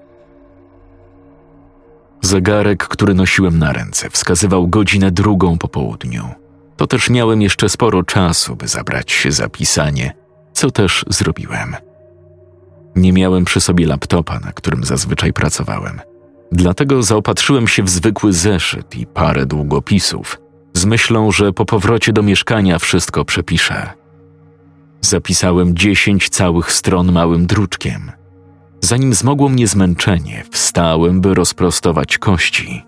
Zegarek, 2.21 2.87
który 2.87 3.13
nosiłem 3.13 3.59
na 3.59 3.73
ręce, 3.73 4.09
wskazywał 4.09 4.67
godzinę 4.67 5.11
drugą 5.11 5.57
po 5.57 5.67
południu. 5.67 6.23
To 6.77 6.87
też 6.87 7.09
miałem 7.09 7.41
jeszcze 7.41 7.69
sporo 7.69 8.03
czasu, 8.03 8.55
by 8.55 8.67
zabrać 8.67 9.11
się 9.11 9.31
za 9.31 9.49
pisanie, 9.49 10.13
co 10.53 10.71
też 10.71 11.05
zrobiłem. 11.09 11.75
Nie 12.95 13.13
miałem 13.13 13.45
przy 13.45 13.61
sobie 13.61 13.87
laptopa, 13.87 14.39
na 14.39 14.51
którym 14.51 14.83
zazwyczaj 14.83 15.33
pracowałem. 15.33 16.01
Dlatego 16.51 17.03
zaopatrzyłem 17.03 17.67
się 17.67 17.83
w 17.83 17.89
zwykły 17.89 18.33
zeszyt 18.33 18.95
i 18.95 19.05
parę 19.05 19.45
długopisów, 19.45 20.41
z 20.73 20.85
myślą, 20.85 21.31
że 21.31 21.53
po 21.53 21.65
powrocie 21.65 22.13
do 22.13 22.23
mieszkania 22.23 22.79
wszystko 22.79 23.25
przepiszę. 23.25 23.89
Zapisałem 25.01 25.75
dziesięć 25.75 26.29
całych 26.29 26.71
stron 26.71 27.11
małym 27.11 27.45
druczkiem. 27.45 28.11
Zanim 28.81 29.13
zmogło 29.13 29.49
mnie 29.49 29.67
zmęczenie, 29.67 30.43
wstałem, 30.51 31.21
by 31.21 31.33
rozprostować 31.33 32.17
kości. 32.17 32.83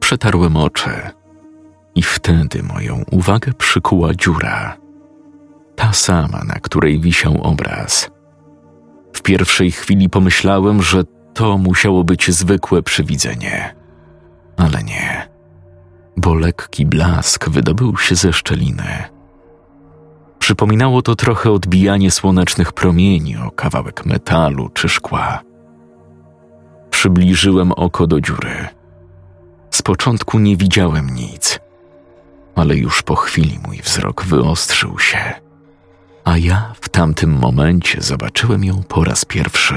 Przetarłem 0.00 0.56
oczy 0.56 0.90
i 1.94 2.02
wtedy 2.02 2.62
moją 2.62 3.04
uwagę 3.10 3.52
przykuła 3.52 4.14
dziura. 4.14 4.76
Ta 5.76 5.92
sama, 5.92 6.44
na 6.46 6.54
której 6.54 7.00
wisiał 7.00 7.42
obraz. 7.42 8.10
W 9.14 9.22
pierwszej 9.22 9.70
chwili 9.70 10.08
pomyślałem, 10.08 10.82
że 10.82 11.04
to 11.34 11.58
musiało 11.58 12.04
być 12.04 12.30
zwykłe 12.30 12.82
przywidzenie. 12.82 13.74
Ale 14.56 14.82
nie, 14.82 15.28
bo 16.16 16.34
lekki 16.34 16.86
blask 16.86 17.48
wydobył 17.48 17.96
się 17.96 18.14
ze 18.14 18.32
szczeliny. 18.32 19.04
Przypominało 20.38 21.02
to 21.02 21.16
trochę 21.16 21.50
odbijanie 21.50 22.10
słonecznych 22.10 22.72
promieni 22.72 23.36
o 23.36 23.50
kawałek 23.50 24.06
metalu 24.06 24.68
czy 24.68 24.88
szkła. 24.88 25.40
Przybliżyłem 26.90 27.72
oko 27.72 28.06
do 28.06 28.20
dziury. 28.20 28.68
Z 29.70 29.82
początku 29.82 30.38
nie 30.38 30.56
widziałem 30.56 31.10
nic, 31.10 31.60
ale 32.54 32.76
już 32.76 33.02
po 33.02 33.14
chwili 33.14 33.58
mój 33.66 33.78
wzrok 33.78 34.24
wyostrzył 34.24 34.98
się, 34.98 35.43
a 36.24 36.38
ja 36.38 36.72
w 36.80 36.88
tamtym 36.88 37.32
momencie 37.32 38.00
zobaczyłem 38.02 38.64
ją 38.64 38.82
po 38.88 39.04
raz 39.04 39.24
pierwszy. 39.24 39.76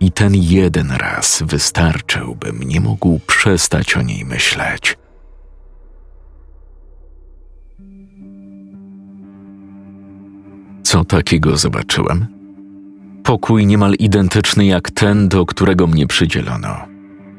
I 0.00 0.12
ten 0.12 0.34
jeden 0.34 0.90
raz 0.90 1.42
wystarczył, 1.46 2.34
bym 2.34 2.62
nie 2.62 2.80
mógł 2.80 3.18
przestać 3.26 3.96
o 3.96 4.02
niej 4.02 4.24
myśleć. 4.24 4.98
Co 10.82 11.04
takiego 11.04 11.56
zobaczyłem? 11.56 12.26
Pokój 13.24 13.66
niemal 13.66 13.94
identyczny 13.94 14.66
jak 14.66 14.90
ten, 14.90 15.28
do 15.28 15.46
którego 15.46 15.86
mnie 15.86 16.06
przydzielono. 16.06 16.76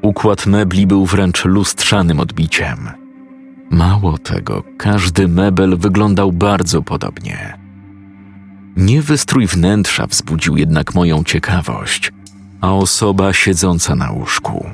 Układ 0.02 0.46
mebli 0.46 0.88
był 0.88 1.06
wręcz 1.06 1.46
lustrzanym 1.46 2.20
odbiciem. 2.20 2.90
Mało 3.70 4.18
tego, 4.18 4.64
każdy 4.78 5.28
mebel 5.28 5.78
wyglądał 5.78 6.32
bardzo 6.32 6.82
podobnie. 6.82 7.67
Nie 8.78 9.02
wystrój 9.02 9.48
wnętrza 9.48 10.08
wzbudził 10.08 10.58
jednak 10.58 10.96
moją 10.96 11.24
ciekawość, 11.24 12.12
a 12.62 12.74
osoba 12.74 13.34
siedząca 13.34 13.96
na 13.96 14.12
łóżku. 14.12 14.70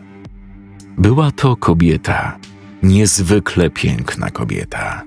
Była 0.97 1.31
to 1.31 1.55
kobieta, 1.55 2.37
niezwykle 2.83 3.69
piękna 3.69 4.29
kobieta. 4.29 5.01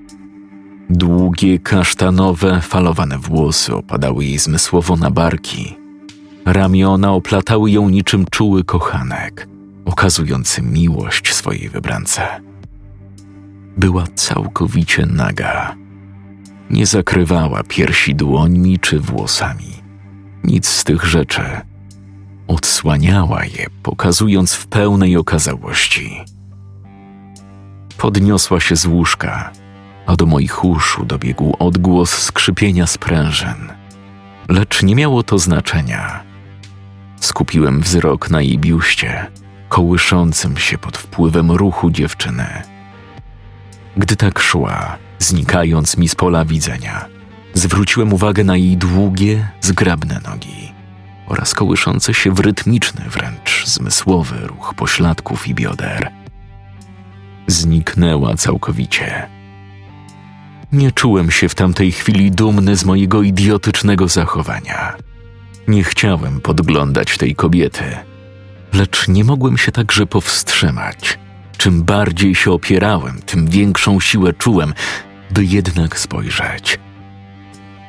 Długie, 0.90 1.58
kasztanowe, 1.58 2.60
falowane 2.60 3.18
włosy 3.18 3.74
opadały 3.74 4.24
jej 4.24 4.38
zmysłowo 4.38 4.96
na 4.96 5.10
barki. 5.10 5.76
Ramiona 6.46 7.12
oplatały 7.12 7.70
ją 7.70 7.88
niczym 7.88 8.26
czuły 8.30 8.64
kochanek, 8.64 9.48
okazujący 9.84 10.62
miłość 10.62 11.34
swojej 11.34 11.68
wybrance. 11.68 12.22
Była 13.76 14.04
całkowicie 14.14 15.06
naga. 15.06 15.85
Nie 16.70 16.86
zakrywała 16.86 17.62
piersi 17.62 18.14
dłońmi 18.14 18.78
czy 18.78 19.00
włosami. 19.00 19.82
Nic 20.44 20.68
z 20.68 20.84
tych 20.84 21.04
rzeczy. 21.04 21.42
Odsłaniała 22.48 23.44
je, 23.44 23.66
pokazując 23.82 24.54
w 24.54 24.66
pełnej 24.66 25.16
okazałości. 25.16 26.20
Podniosła 27.98 28.60
się 28.60 28.76
z 28.76 28.86
łóżka 28.86 29.52
a 30.06 30.16
do 30.16 30.26
moich 30.26 30.64
uszu 30.64 31.04
dobiegł 31.04 31.56
odgłos 31.58 32.10
skrzypienia 32.10 32.86
sprężyn. 32.86 33.72
Lecz 34.48 34.82
nie 34.82 34.94
miało 34.94 35.22
to 35.22 35.38
znaczenia. 35.38 36.22
Skupiłem 37.20 37.80
wzrok 37.80 38.30
na 38.30 38.42
jej 38.42 38.58
biuście, 38.58 39.26
kołyszącym 39.68 40.56
się 40.56 40.78
pod 40.78 40.96
wpływem 40.96 41.50
ruchu 41.50 41.90
dziewczyny. 41.90 42.46
Gdy 43.96 44.16
tak 44.16 44.38
szła, 44.38 44.96
znikając 45.26 45.96
mi 45.96 46.08
z 46.08 46.14
pola 46.14 46.44
widzenia, 46.44 47.04
zwróciłem 47.54 48.12
uwagę 48.12 48.44
na 48.44 48.56
jej 48.56 48.76
długie, 48.76 49.48
zgrabne 49.60 50.20
nogi 50.24 50.72
oraz 51.26 51.54
kołyszący 51.54 52.14
się 52.14 52.30
w 52.32 52.40
rytmiczny, 52.40 53.04
wręcz 53.08 53.66
zmysłowy 53.66 54.36
ruch 54.46 54.74
pośladków 54.76 55.48
i 55.48 55.54
bioder. 55.54 56.10
zniknęła 57.46 58.34
całkowicie. 58.34 59.28
Nie 60.72 60.92
czułem 60.92 61.30
się 61.30 61.48
w 61.48 61.54
tamtej 61.54 61.92
chwili 61.92 62.30
dumny 62.30 62.76
z 62.76 62.84
mojego 62.84 63.22
idiotycznego 63.22 64.08
zachowania. 64.08 64.96
Nie 65.68 65.84
chciałem 65.84 66.40
podglądać 66.40 67.18
tej 67.18 67.34
kobiety, 67.34 67.84
lecz 68.72 69.08
nie 69.08 69.24
mogłem 69.24 69.58
się 69.58 69.72
także 69.72 70.06
powstrzymać. 70.06 71.18
Czym 71.56 71.82
bardziej 71.84 72.34
się 72.34 72.52
opierałem, 72.52 73.22
tym 73.22 73.46
większą 73.46 74.00
siłę 74.00 74.32
czułem, 74.32 74.74
by 75.30 75.44
jednak 75.44 75.98
spojrzeć. 75.98 76.78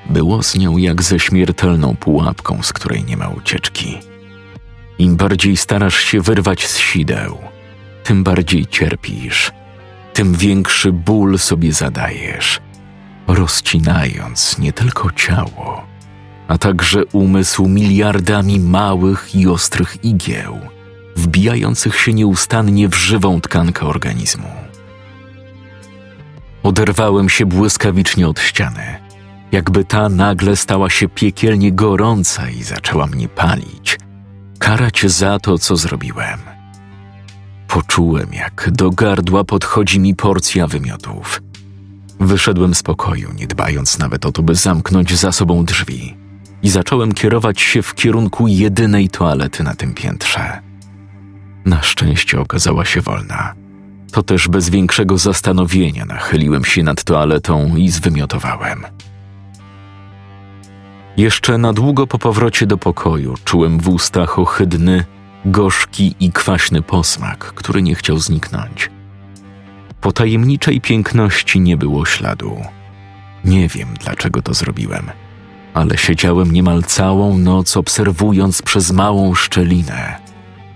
Było 0.10 0.44
z 0.44 0.56
nią 0.56 0.78
jak 0.78 1.04
ze 1.04 1.20
śmiertelną 1.20 1.96
pułapką, 1.96 2.64
z 2.64 2.74
której 2.74 3.04
nie 3.04 3.18
ma 3.18 3.28
ucieczki. 3.28 3.98
Im 5.00 5.16
bardziej 5.16 5.58
starasz 5.58 6.00
się 6.04 6.22
wyrwać 6.22 6.68
z 6.68 6.78
sideł, 6.78 7.38
tym 8.04 8.24
bardziej 8.24 8.66
cierpisz, 8.66 9.52
tym 10.14 10.34
większy 10.34 10.92
ból 10.92 11.40
sobie 11.40 11.74
zadajesz, 11.74 12.60
rozcinając 13.28 14.58
nie 14.58 14.74
tylko 14.74 15.12
ciało, 15.12 15.86
a 16.48 16.58
także 16.58 17.06
umysł 17.06 17.68
miliardami 17.68 18.60
małych 18.60 19.36
i 19.36 19.48
ostrych 19.48 20.04
igieł, 20.04 20.60
wbijających 21.16 22.00
się 22.00 22.14
nieustannie 22.14 22.90
w 22.90 22.96
żywą 22.96 23.42
tkankę 23.42 23.86
organizmu. 23.86 24.67
Oderwałem 26.64 27.30
się 27.30 27.46
błyskawicznie 27.46 28.28
od 28.28 28.40
ściany, 28.40 29.00
jakby 29.52 29.86
ta 29.86 30.10
nagle 30.10 30.56
stała 30.56 30.90
się 30.90 31.10
piekielnie 31.10 31.72
gorąca 31.72 32.50
i 32.50 32.64
zaczęła 32.64 33.08
mnie 33.08 33.28
palić, 33.28 34.00
karać 34.60 35.06
za 35.06 35.40
to, 35.40 35.58
co 35.58 35.76
zrobiłem. 35.76 36.40
Poczułem, 37.68 38.34
jak 38.34 38.70
do 38.72 38.92
gardła 38.92 39.44
podchodzi 39.44 40.00
mi 40.00 40.16
porcja 40.16 40.68
wymiotów. 40.68 41.42
Wyszedłem 42.20 42.76
z 42.76 42.84
pokoju, 42.84 43.34
nie 43.34 43.48
dbając 43.48 44.00
nawet 44.00 44.26
o 44.26 44.32
to, 44.32 44.44
by 44.44 44.56
zamknąć 44.56 45.16
za 45.16 45.32
sobą 45.32 45.66
drzwi, 45.66 46.18
i 46.64 46.70
zacząłem 46.70 47.14
kierować 47.14 47.62
się 47.62 47.82
w 47.82 47.96
kierunku 47.96 48.48
jedynej 48.48 49.10
toalety 49.10 49.64
na 49.64 49.76
tym 49.76 49.94
piętrze. 49.94 50.62
Na 51.66 51.82
szczęście 51.82 52.40
okazała 52.40 52.86
się 52.86 53.02
wolna. 53.02 53.54
To 54.12 54.24
też 54.24 54.48
bez 54.48 54.70
większego 54.70 55.18
zastanowienia 55.18 56.06
nachyliłem 56.06 56.66
się 56.66 56.84
nad 56.84 57.04
toaletą 57.04 57.76
i 57.76 57.90
zwymiotowałem. 57.90 58.86
Jeszcze 61.18 61.58
na 61.58 61.74
długo 61.74 62.08
po 62.08 62.20
powrocie 62.20 62.68
do 62.68 62.78
pokoju 62.78 63.36
czułem 63.46 63.80
w 63.80 63.90
ustach 63.90 64.40
ohydny, 64.40 65.06
gorzki 65.46 66.16
i 66.20 66.32
kwaśny 66.32 66.82
posmak, 66.82 67.38
który 67.38 67.82
nie 67.82 67.96
chciał 67.96 68.18
zniknąć. 68.18 68.90
Po 70.02 70.12
tajemniczej 70.12 70.82
piękności 70.82 71.60
nie 71.60 71.78
było 71.78 72.06
śladu. 72.06 72.62
Nie 73.46 73.68
wiem, 73.68 73.88
dlaczego 74.04 74.42
to 74.42 74.54
zrobiłem, 74.54 75.12
ale 75.74 75.98
siedziałem 75.98 76.52
niemal 76.52 76.84
całą 76.84 77.38
noc 77.38 77.78
obserwując 77.78 78.62
przez 78.62 78.92
małą 78.92 79.36
szczelinę 79.36 80.20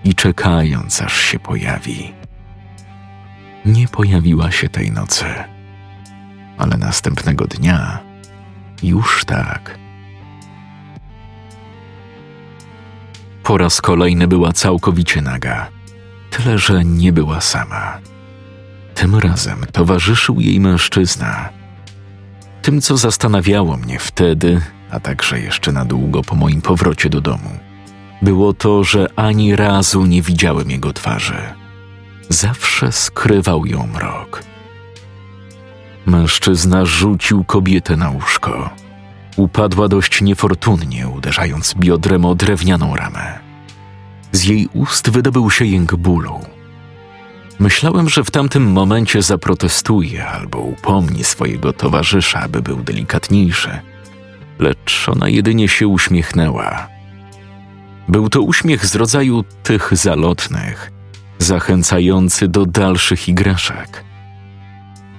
i 0.03 0.15
czekając, 0.15 1.01
aż 1.01 1.21
się 1.21 1.39
pojawi. 1.39 2.20
Nie 3.65 3.87
pojawiła 3.87 4.51
się 4.51 4.69
tej 4.69 4.91
nocy, 4.91 5.25
ale 6.57 6.77
następnego 6.77 7.45
dnia 7.45 7.99
już 8.83 9.25
tak. 9.25 9.79
Po 13.43 13.57
raz 13.57 13.81
kolejny 13.81 14.27
była 14.27 14.51
całkowicie 14.51 15.21
naga, 15.21 15.67
tyle 16.29 16.57
że 16.57 16.85
nie 16.85 17.13
była 17.13 17.41
sama. 17.41 17.97
Tym 18.95 19.15
razem 19.15 19.65
towarzyszył 19.71 20.39
jej 20.39 20.59
mężczyzna. 20.59 21.49
Tym, 22.61 22.81
co 22.81 22.97
zastanawiało 22.97 23.77
mnie 23.77 23.99
wtedy, 23.99 24.61
a 24.91 24.99
także 24.99 25.39
jeszcze 25.39 25.71
na 25.71 25.85
długo 25.85 26.21
po 26.21 26.35
moim 26.35 26.61
powrocie 26.61 27.09
do 27.09 27.21
domu, 27.21 27.59
było 28.21 28.53
to, 28.53 28.83
że 28.83 29.07
ani 29.15 29.55
razu 29.55 30.05
nie 30.05 30.21
widziałem 30.21 30.71
jego 30.71 30.93
twarzy. 30.93 31.60
Zawsze 32.31 32.91
skrywał 32.91 33.65
ją 33.65 33.87
mrok. 33.87 34.43
Mężczyzna 36.05 36.85
rzucił 36.85 37.43
kobietę 37.43 37.97
na 37.97 38.09
łóżko 38.09 38.69
Upadła 39.35 39.87
dość 39.87 40.21
niefortunnie, 40.21 41.07
uderzając 41.07 41.73
biodrem 41.73 42.25
o 42.25 42.35
drewnianą 42.35 42.95
ramę. 42.95 43.39
Z 44.31 44.43
jej 44.43 44.67
ust 44.73 45.09
wydobył 45.09 45.51
się 45.51 45.65
jęk 45.65 45.95
bólu. 45.95 46.39
Myślałem, 47.59 48.09
że 48.09 48.23
w 48.23 48.31
tamtym 48.31 48.71
momencie 48.71 49.21
zaprotestuje 49.21 50.27
albo 50.27 50.59
upomni 50.59 51.23
swojego 51.23 51.73
towarzysza, 51.73 52.39
aby 52.39 52.61
był 52.61 52.83
delikatniejszy, 52.83 53.79
lecz 54.59 55.09
ona 55.09 55.29
jedynie 55.29 55.67
się 55.67 55.87
uśmiechnęła. 55.87 56.87
Był 58.07 58.29
to 58.29 58.41
uśmiech 58.41 58.85
z 58.85 58.95
rodzaju 58.95 59.43
tych 59.63 59.97
zalotnych, 59.97 60.90
zachęcający 61.41 62.47
do 62.47 62.65
dalszych 62.65 63.29
igraszek. 63.29 64.03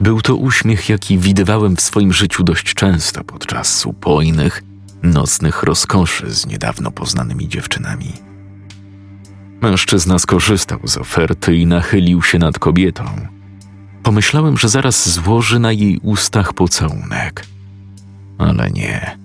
Był 0.01 0.23
to 0.23 0.37
uśmiech, 0.37 0.89
jaki 0.89 1.19
widywałem 1.19 1.77
w 1.77 1.81
swoim 1.81 2.13
życiu 2.13 2.45
dość 2.45 2.75
często 2.75 3.25
podczas 3.25 3.87
upojnych, 3.87 4.63
nocnych 5.03 5.63
rozkoszy 5.63 6.31
z 6.31 6.47
niedawno 6.47 6.91
poznanymi 6.91 7.49
dziewczynami. 7.49 8.13
Mężczyzna 9.61 10.19
skorzystał 10.19 10.81
z 10.85 10.97
oferty 10.97 11.57
i 11.57 11.67
nachylił 11.67 12.23
się 12.23 12.39
nad 12.39 12.59
kobietą. 12.59 13.05
Pomyślałem, 14.03 14.59
że 14.59 14.69
zaraz 14.69 15.09
złoży 15.09 15.59
na 15.59 15.73
jej 15.73 15.99
ustach 16.03 16.53
pocałunek. 16.53 17.47
Ale 18.39 18.71
nie. 18.71 19.19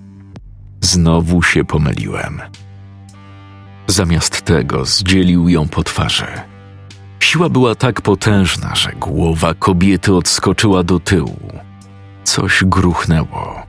Znowu 0.81 1.43
się 1.43 1.65
pomyliłem. 1.65 2.41
Zamiast 3.87 4.41
tego 4.41 4.85
zdzielił 4.85 5.49
ją 5.49 5.67
po 5.67 5.83
twarzy 5.83 6.27
Siła 7.27 7.49
była 7.49 7.75
tak 7.75 8.01
potężna, 8.01 8.75
że 8.75 8.91
głowa 8.91 9.53
kobiety 9.53 10.15
odskoczyła 10.15 10.83
do 10.83 10.99
tyłu. 10.99 11.51
Coś 12.23 12.63
gruchnęło. 12.65 13.63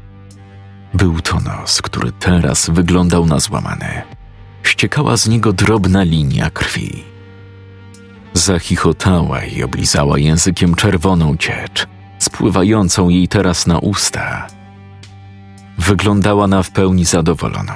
Był 0.95 1.21
to 1.21 1.41
nos, 1.41 1.83
który 1.83 2.13
teraz 2.13 2.71
wyglądał 2.71 3.27
na 3.27 3.39
złamany. 3.39 4.03
Ściekała 4.63 5.17
z 5.17 5.29
niego 5.29 5.53
drobna 5.53 6.03
linia 6.03 6.51
krwi. 6.51 7.05
Zachichotała 8.35 9.45
i 9.45 9.63
oblizała 9.63 10.19
językiem 10.19 10.75
czerwoną 10.75 11.37
ciecz, 11.37 11.87
spływającą 12.19 13.09
jej 13.09 13.29
teraz 13.29 13.67
na 13.67 13.79
usta. 13.79 14.47
Wyglądała 15.79 16.47
na 16.47 16.63
w 16.63 16.71
pełni 16.71 17.05
zadowoloną 17.05 17.73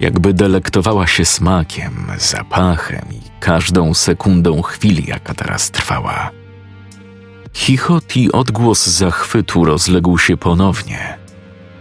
jakby 0.00 0.34
delektowała 0.34 1.06
się 1.06 1.24
smakiem, 1.24 2.06
zapachem 2.18 3.04
i 3.10 3.29
każdą 3.40 3.94
sekundą 3.94 4.62
chwili, 4.62 5.04
jaka 5.06 5.34
teraz 5.34 5.70
trwała. 5.70 6.30
Chichot 7.52 8.16
i 8.16 8.32
odgłos 8.32 8.86
zachwytu 8.86 9.64
rozległ 9.64 10.18
się 10.18 10.36
ponownie. 10.36 11.18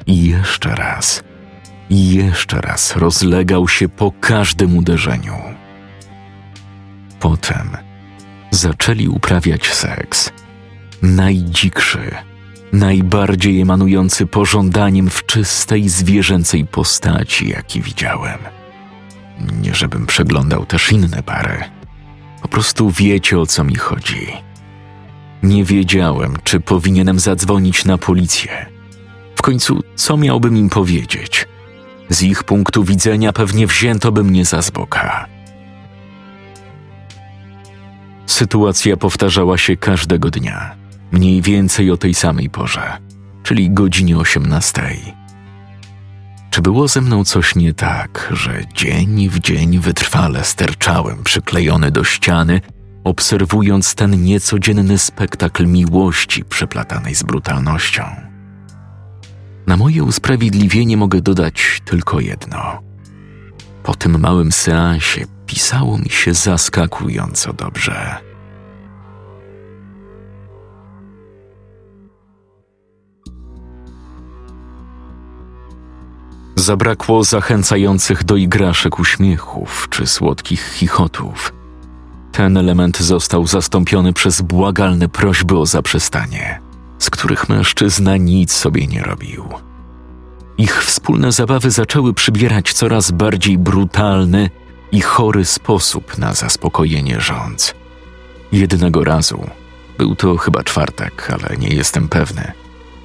I 0.08 0.24
jeszcze 0.28 0.76
raz, 0.76 1.24
i 1.90 2.14
jeszcze 2.16 2.62
raz 2.62 2.96
rozlegał 2.96 3.68
się 3.68 3.90
po 3.90 4.12
każdym 4.12 4.78
uderzeniu. 4.78 5.36
Potem 7.20 7.78
zaczęli 8.52 9.08
uprawiać 9.08 9.74
seks. 9.74 10.32
Najdzikszy, 11.02 12.12
najbardziej 12.74 13.62
emanujący 13.62 14.26
pożądaniem 14.26 15.10
w 15.10 15.26
czystej 15.26 15.90
zwierzęcej 15.90 16.66
postaci, 16.66 17.50
jaki 17.50 17.82
widziałem. 17.82 18.59
Nie 19.62 19.76
żebym 19.76 20.06
przeglądał 20.06 20.66
też 20.66 20.92
inne 20.92 21.24
pary. 21.24 21.64
Po 22.42 22.48
prostu 22.48 22.92
wiecie 22.92 23.40
o 23.40 23.46
co 23.46 23.64
mi 23.64 23.76
chodzi. 23.76 24.28
Nie 25.44 25.64
wiedziałem, 25.64 26.38
czy 26.44 26.60
powinienem 26.60 27.20
zadzwonić 27.20 27.86
na 27.86 27.98
policję. 27.98 28.66
W 29.36 29.42
końcu, 29.42 29.84
co 29.96 30.18
miałbym 30.18 30.58
im 30.58 30.70
powiedzieć? 30.70 31.48
Z 32.10 32.22
ich 32.22 32.44
punktu 32.44 32.84
widzenia 32.84 33.34
pewnie 33.34 33.68
wzięto 33.68 34.12
by 34.12 34.24
mnie 34.24 34.46
za 34.46 34.62
zboka. 34.62 35.26
Sytuacja 38.26 38.98
powtarzała 38.98 39.58
się 39.58 39.78
każdego 39.78 40.30
dnia 40.30 40.76
mniej 41.12 41.42
więcej 41.42 41.92
o 41.92 41.98
tej 41.98 42.14
samej 42.14 42.50
porze, 42.50 42.98
czyli 43.44 43.72
godzinie 43.72 44.18
18. 44.18 44.82
Czy 46.50 46.62
było 46.62 46.88
ze 46.88 47.02
mną 47.02 47.24
coś 47.24 47.56
nie 47.56 47.74
tak, 47.74 48.30
że 48.32 48.62
dzień 48.74 49.30
w 49.30 49.40
dzień 49.40 49.80
wytrwale 49.80 50.44
sterczałem 50.44 51.24
przyklejony 51.24 51.92
do 51.92 52.04
ściany, 52.04 52.62
obserwując 53.04 53.96
ten 53.96 54.24
niecodzienny 54.24 54.98
spektakl 54.98 55.68
miłości 55.68 56.46
przeplatanej 56.46 57.16
z 57.16 57.24
brutalnością? 57.24 58.04
Na 59.68 59.78
moje 59.78 60.04
usprawiedliwienie 60.04 60.98
mogę 60.98 61.22
dodać 61.22 61.82
tylko 61.86 62.20
jedno. 62.20 62.82
Po 63.84 63.96
tym 63.96 64.20
małym 64.20 64.52
seansie 64.52 65.26
pisało 65.46 65.98
mi 65.98 66.10
się 66.10 66.34
zaskakująco 66.34 67.54
dobrze. 67.54 68.29
Zabrakło 76.70 77.24
zachęcających 77.24 78.24
do 78.24 78.36
igraszek 78.36 79.00
uśmiechów 79.00 79.88
czy 79.90 80.08
słodkich 80.08 80.74
chichotów. 80.74 81.54
Ten 82.32 82.58
element 82.58 82.98
został 82.98 83.48
zastąpiony 83.48 84.14
przez 84.14 84.42
błagalne 84.42 85.08
prośby 85.08 85.58
o 85.58 85.66
zaprzestanie, 85.66 86.62
z 87.00 87.10
których 87.10 87.50
mężczyzna 87.50 88.18
nic 88.18 88.52
sobie 88.52 88.88
nie 88.88 89.04
robił. 89.04 89.46
Ich 90.58 90.84
wspólne 90.84 91.32
zabawy 91.32 91.72
zaczęły 91.72 92.14
przybierać 92.14 92.74
coraz 92.74 93.12
bardziej 93.12 93.58
brutalny 93.58 94.50
i 94.92 95.02
chory 95.02 95.46
sposób 95.46 96.18
na 96.18 96.34
zaspokojenie 96.34 97.22
rządz. 97.22 97.74
Jednego 98.52 99.04
razu, 99.04 99.48
był 99.98 100.16
to 100.16 100.38
chyba 100.38 100.64
czwartek, 100.64 101.32
ale 101.34 101.58
nie 101.58 101.70
jestem 101.70 102.10
pewny, 102.10 102.52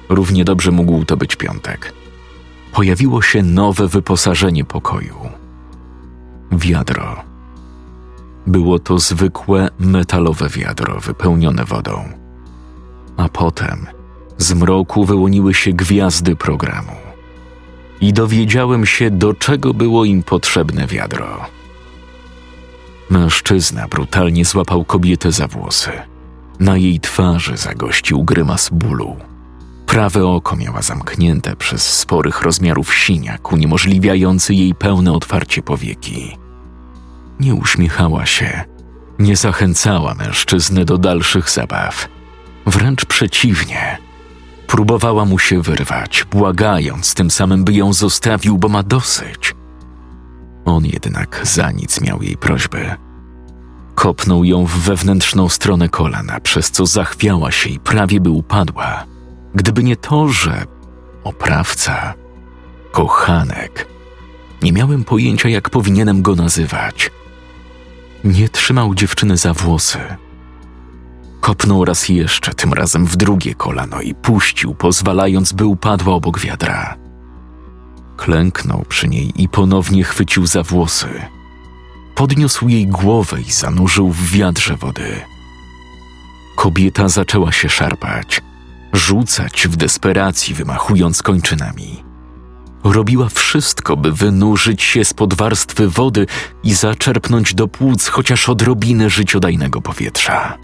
równie 0.09 0.45
dobrze 0.45 0.71
mógł 0.71 1.05
to 1.05 1.17
być 1.17 1.35
piątek, 1.35 1.93
pojawiło 2.75 3.21
się 3.21 3.43
nowe 3.43 3.87
wyposażenie 3.87 4.65
pokoju. 4.65 5.15
Wiadro. 6.51 7.23
Było 8.47 8.79
to 8.79 8.99
zwykłe 8.99 9.69
metalowe 9.79 10.49
wiadro 10.49 10.99
wypełnione 10.99 11.65
wodą. 11.65 12.09
A 13.17 13.29
potem 13.29 13.87
z 14.37 14.53
mroku 14.53 15.05
wyłoniły 15.05 15.53
się 15.53 15.71
gwiazdy 15.71 16.35
programu 16.35 16.91
i 18.01 18.13
dowiedziałem 18.13 18.85
się, 18.85 19.11
do 19.11 19.33
czego 19.33 19.73
było 19.73 20.05
im 20.05 20.23
potrzebne 20.23 20.87
wiadro. 20.87 21.45
Mężczyzna 23.09 23.87
brutalnie 23.87 24.45
złapał 24.45 24.85
kobietę 24.85 25.31
za 25.31 25.47
włosy. 25.47 25.91
Na 26.59 26.77
jej 26.77 26.99
twarzy 26.99 27.57
zagościł 27.57 28.23
grymas 28.23 28.69
bólu. 28.69 29.15
Prawe 29.85 30.27
oko 30.27 30.55
miała 30.55 30.81
zamknięte 30.81 31.55
przez 31.55 31.93
sporych 31.93 32.41
rozmiarów 32.41 32.95
siniak, 32.95 33.51
uniemożliwiający 33.51 34.53
jej 34.53 34.75
pełne 34.75 35.13
otwarcie 35.13 35.61
powieki. 35.61 36.37
Nie 37.39 37.55
uśmiechała 37.55 38.25
się, 38.25 38.63
nie 39.19 39.35
zachęcała 39.35 40.13
mężczyzny 40.13 40.85
do 40.85 40.97
dalszych 40.97 41.49
zabaw. 41.49 42.07
Wręcz 42.65 43.05
przeciwnie– 43.05 43.97
Próbowała 44.67 45.25
mu 45.25 45.39
się 45.39 45.61
wyrwać, 45.61 46.25
błagając 46.31 47.13
tym 47.13 47.31
samym, 47.31 47.63
by 47.63 47.73
ją 47.73 47.93
zostawił, 47.93 48.57
bo 48.57 48.69
ma 48.69 48.83
dosyć. 48.83 49.55
On 50.65 50.85
jednak 50.85 51.41
za 51.43 51.71
nic 51.71 52.01
miał 52.01 52.23
jej 52.23 52.37
prośby. 52.37 52.95
Kopnął 53.95 54.43
ją 54.43 54.65
w 54.65 54.71
wewnętrzną 54.71 55.49
stronę 55.49 55.89
kolana, 55.89 56.39
przez 56.39 56.71
co 56.71 56.85
zachwiała 56.85 57.51
się 57.51 57.69
i 57.69 57.79
prawie 57.79 58.19
by 58.19 58.29
upadła. 58.29 59.05
Gdyby 59.55 59.83
nie 59.83 59.95
to, 59.95 60.29
że 60.29 60.65
oprawca, 61.23 62.13
kochanek, 62.91 63.87
nie 64.61 64.73
miałem 64.73 65.03
pojęcia, 65.03 65.49
jak 65.49 65.69
powinienem 65.69 66.21
go 66.21 66.35
nazywać. 66.35 67.11
Nie 68.23 68.49
trzymał 68.49 68.95
dziewczyny 68.95 69.37
za 69.37 69.53
włosy, 69.53 69.99
Kopnął 71.45 71.85
raz 71.85 72.09
jeszcze, 72.09 72.53
tym 72.53 72.73
razem 72.73 73.05
w 73.05 73.15
drugie 73.15 73.55
kolano 73.55 74.01
i 74.01 74.15
puścił, 74.15 74.75
pozwalając, 74.75 75.53
by 75.53 75.65
upadła 75.65 76.13
obok 76.13 76.39
wiadra. 76.39 76.95
Klęknął 78.17 78.85
przy 78.89 79.07
niej 79.07 79.31
i 79.41 79.49
ponownie 79.49 80.03
chwycił 80.03 80.47
za 80.47 80.63
włosy. 80.63 81.07
Podniósł 82.15 82.67
jej 82.67 82.87
głowę 82.87 83.41
i 83.41 83.51
zanurzył 83.51 84.09
w 84.09 84.29
wiadrze 84.31 84.75
wody. 84.75 85.21
Kobieta 86.55 87.09
zaczęła 87.09 87.51
się 87.51 87.69
szarpać, 87.69 88.41
rzucać 88.95 89.67
w 89.67 89.75
desperacji, 89.75 90.53
wymachując 90.53 91.21
kończynami. 91.21 92.03
Robiła 92.83 93.29
wszystko, 93.29 93.97
by 93.97 94.11
wynurzyć 94.11 94.83
się 94.83 95.05
spod 95.05 95.33
warstwy 95.33 95.89
wody 95.89 96.27
i 96.63 96.73
zaczerpnąć 96.73 97.53
do 97.53 97.67
płuc 97.67 98.07
chociaż 98.07 98.49
odrobinę 98.49 99.09
życiodajnego 99.09 99.81
powietrza. 99.81 100.57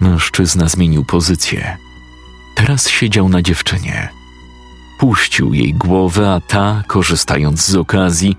Mężczyzna 0.00 0.68
zmienił 0.68 1.04
pozycję. 1.04 1.76
Teraz 2.54 2.88
siedział 2.88 3.28
na 3.28 3.42
dziewczynie. 3.42 4.08
Puścił 4.98 5.54
jej 5.54 5.74
głowę, 5.74 6.30
a 6.30 6.40
ta, 6.40 6.82
korzystając 6.86 7.66
z 7.66 7.76
okazji, 7.76 8.36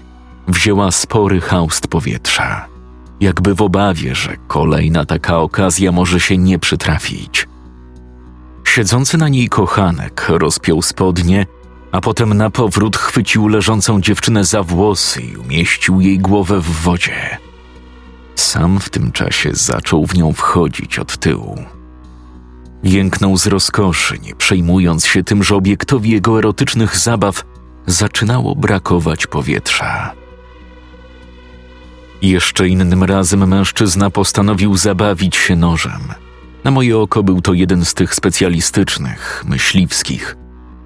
wzięła 0.48 0.92
spory 0.92 1.42
haust 1.42 1.88
powietrza, 1.88 2.66
jakby 3.20 3.56
w 3.56 3.62
obawie, 3.62 4.16
że 4.16 4.38
kolejna 4.48 5.06
taka 5.06 5.38
okazja 5.38 5.92
może 5.92 6.20
się 6.20 6.38
nie 6.38 6.60
przytrafić. 6.60 7.48
Siedzący 8.74 9.18
na 9.18 9.30
niej 9.30 9.50
kochanek 9.50 10.26
rozpiął 10.30 10.82
spodnie, 10.82 11.46
a 11.92 12.02
potem 12.02 12.34
na 12.34 12.50
powrót 12.50 12.98
chwycił 12.98 13.48
leżącą 13.48 14.02
dziewczynę 14.02 14.46
za 14.46 14.64
włosy 14.64 15.22
i 15.22 15.38
umieścił 15.38 16.02
jej 16.02 16.20
głowę 16.20 16.60
w 16.60 16.72
wodzie. 16.72 17.38
Sam 18.36 18.80
w 18.80 18.90
tym 18.90 19.12
czasie 19.12 19.50
zaczął 19.54 20.06
w 20.06 20.16
nią 20.16 20.34
wchodzić 20.34 21.00
od 21.00 21.18
tyłu. 21.18 21.64
Jęknął 22.84 23.38
z 23.38 23.48
rozkoszy, 23.48 24.20
nie 24.20 24.36
przejmując 24.36 25.06
się 25.06 25.24
tym, 25.24 25.44
że 25.44 25.56
obiektowi 25.56 26.12
jego 26.12 26.38
erotycznych 26.38 26.98
zabaw 26.98 27.44
zaczynało 27.86 28.56
brakować 28.56 29.28
powietrza. 29.28 30.12
Jeszcze 32.22 32.68
innym 32.68 33.04
razem 33.04 33.48
mężczyzna 33.48 34.10
postanowił 34.10 34.78
zabawić 34.78 35.36
się 35.36 35.56
nożem. 35.56 36.23
Na 36.64 36.72
moje 36.72 36.98
oko 36.98 37.24
był 37.24 37.42
to 37.42 37.54
jeden 37.54 37.86
z 37.86 37.94
tych 37.94 38.16
specjalistycznych, 38.16 39.44
myśliwskich, 39.48 40.38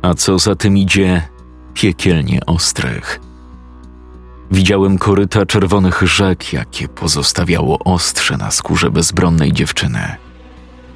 a 0.02 0.14
co 0.14 0.40
za 0.40 0.56
tym 0.56 0.78
idzie, 0.78 1.22
piekielnie 1.74 2.40
ostrych. 2.46 3.20
Widziałem 4.52 4.98
koryta 4.98 5.46
czerwonych 5.46 6.02
rzek, 6.02 6.54
jakie 6.54 6.88
pozostawiało 6.88 7.80
ostrze 7.80 8.38
na 8.38 8.52
skórze 8.52 8.92
bezbronnej 8.92 9.54
dziewczyny. 9.54 10.16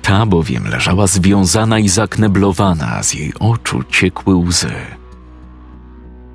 Ta 0.02 0.26
bowiem 0.26 0.67
leżała 0.67 1.08
związana 1.08 1.80
i 1.80 1.89
zakneblowana, 1.89 3.04
z 3.04 3.13
jej 3.13 3.34
oczu 3.39 3.84
ciekły 3.84 4.36
łzy. 4.36 4.74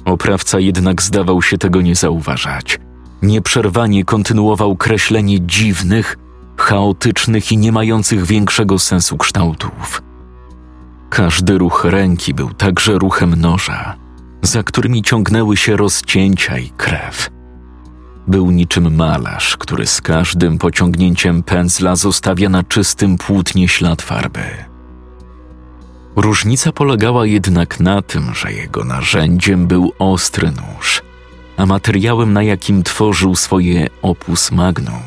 Oprawca 0.05 0.61
jednak 0.61 1.03
zdawał 1.03 1.43
się 1.43 1.59
tego 1.59 1.83
nie 1.83 1.95
zauważać. 1.95 2.81
Nieprzerwanie 3.23 4.05
kontynuował 4.05 4.77
kreślenie 4.77 5.41
dziwnych, 5.41 6.19
chaotycznych 6.61 7.53
i 7.53 7.57
nie 7.57 7.73
mających 7.73 8.25
większego 8.25 8.79
sensu 8.79 9.17
kształtów. 9.17 10.03
Każdy 11.11 11.59
ruch 11.59 11.85
ręki 11.85 12.35
był 12.35 12.55
także 12.55 12.93
ruchem 12.99 13.35
noża– 13.35 13.95
za 14.47 14.63
którymi 14.63 15.03
ciągnęły 15.03 15.57
się 15.57 15.77
rozcięcia 15.77 16.59
i 16.59 16.71
krew. 16.71 17.31
Był 18.27 18.51
niczym 18.51 18.97
malarz, 18.97 19.57
który 19.57 19.87
z 19.87 20.01
każdym 20.01 20.59
pociągnięciem 20.59 21.43
pędzla 21.43 21.97
zostawia 21.97 22.49
na 22.49 22.63
czystym 22.63 23.19
płótnie 23.19 23.69
ślad 23.69 24.03
farby. 24.03 24.45
Różnica 26.17 26.73
polegała 26.73 27.27
jednak 27.27 27.81
na 27.81 28.03
tym, 28.03 28.35
że 28.35 28.53
jego 28.53 28.85
narzędziem 28.85 29.67
był 29.67 29.93
ostry 29.99 30.53
nóż, 30.53 31.03
a 31.57 31.67
materiałem, 31.67 32.33
na 32.33 32.43
jakim 32.43 32.83
tworzył 32.83 33.37
swoje 33.37 33.87
opus 34.03 34.53
magnum, 34.53 35.03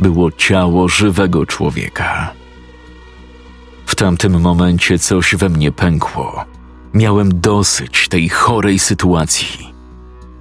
było 0.00 0.32
ciało 0.32 0.88
żywego 0.88 1.46
człowieka. 1.46 2.32
W 3.86 3.94
tamtym 3.94 4.40
momencie 4.40 4.98
coś 4.98 5.34
we 5.34 5.48
mnie 5.48 5.72
pękło 5.72 6.44
Miałem 6.96 7.40
dosyć 7.40 8.08
tej 8.08 8.28
chorej 8.28 8.78
sytuacji. 8.78 9.74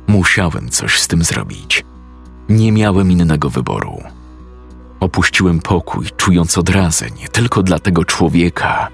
Musiałem 0.08 0.70
coś 0.70 1.00
z 1.00 1.08
tym 1.08 1.24
zrobić. 1.24 1.86
Nie 2.50 2.72
miałem 2.72 3.12
innego 3.12 3.50
wyboru. 3.50 4.04
Opuściłem 5.00 5.60
pokój, 5.60 6.06
czując 6.18 6.58
odrazę 6.58 7.06
nie 7.22 7.28
tylko 7.28 7.64
dla 7.64 7.80
tego 7.80 8.06
człowieka, 8.06 8.88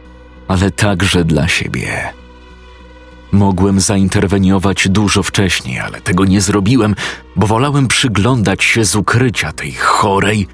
ale 0.47 0.71
także 0.71 1.25
dla 1.25 1.47
siebie. 1.47 2.13
Mogłem 3.31 3.79
zainterweniować 3.79 4.89
dużo 4.89 5.23
wcześniej, 5.23 5.79
ale 5.79 6.01
tego 6.01 6.25
nie 6.25 6.41
zrobiłem, 6.41 6.95
bo 7.35 7.47
wolałem 7.47 7.87
przyglądać 7.87 8.63
się 8.63 8.85
z 8.85 8.95
ukrycia 8.95 9.51
tej 9.51 9.71
chorej, 9.71 10.47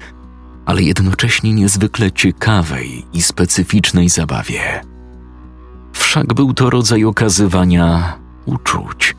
ale 0.66 0.82
jednocześnie 0.82 1.52
niezwykle 1.52 2.12
ciekawej 2.12 3.06
i 3.12 3.22
specyficznej 3.22 4.08
zabawie. 4.08 4.80
Wszak 5.92 6.34
był 6.34 6.54
to 6.54 6.70
rodzaj 6.70 7.04
okazywania 7.04 8.18
uczuć. 8.46 9.16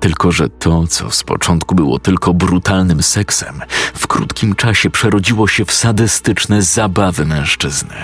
Tylko, 0.00 0.32
że 0.32 0.48
to, 0.48 0.86
co 0.86 1.10
z 1.10 1.24
początku 1.24 1.74
było 1.74 1.98
tylko 1.98 2.34
brutalnym 2.34 3.02
seksem, 3.02 3.62
w 3.94 4.06
krótkim 4.06 4.54
czasie 4.54 4.90
przerodziło 4.90 5.48
się 5.48 5.64
w 5.64 5.72
sadystyczne 5.72 6.62
zabawy 6.62 7.24
mężczyzny. 7.24 7.96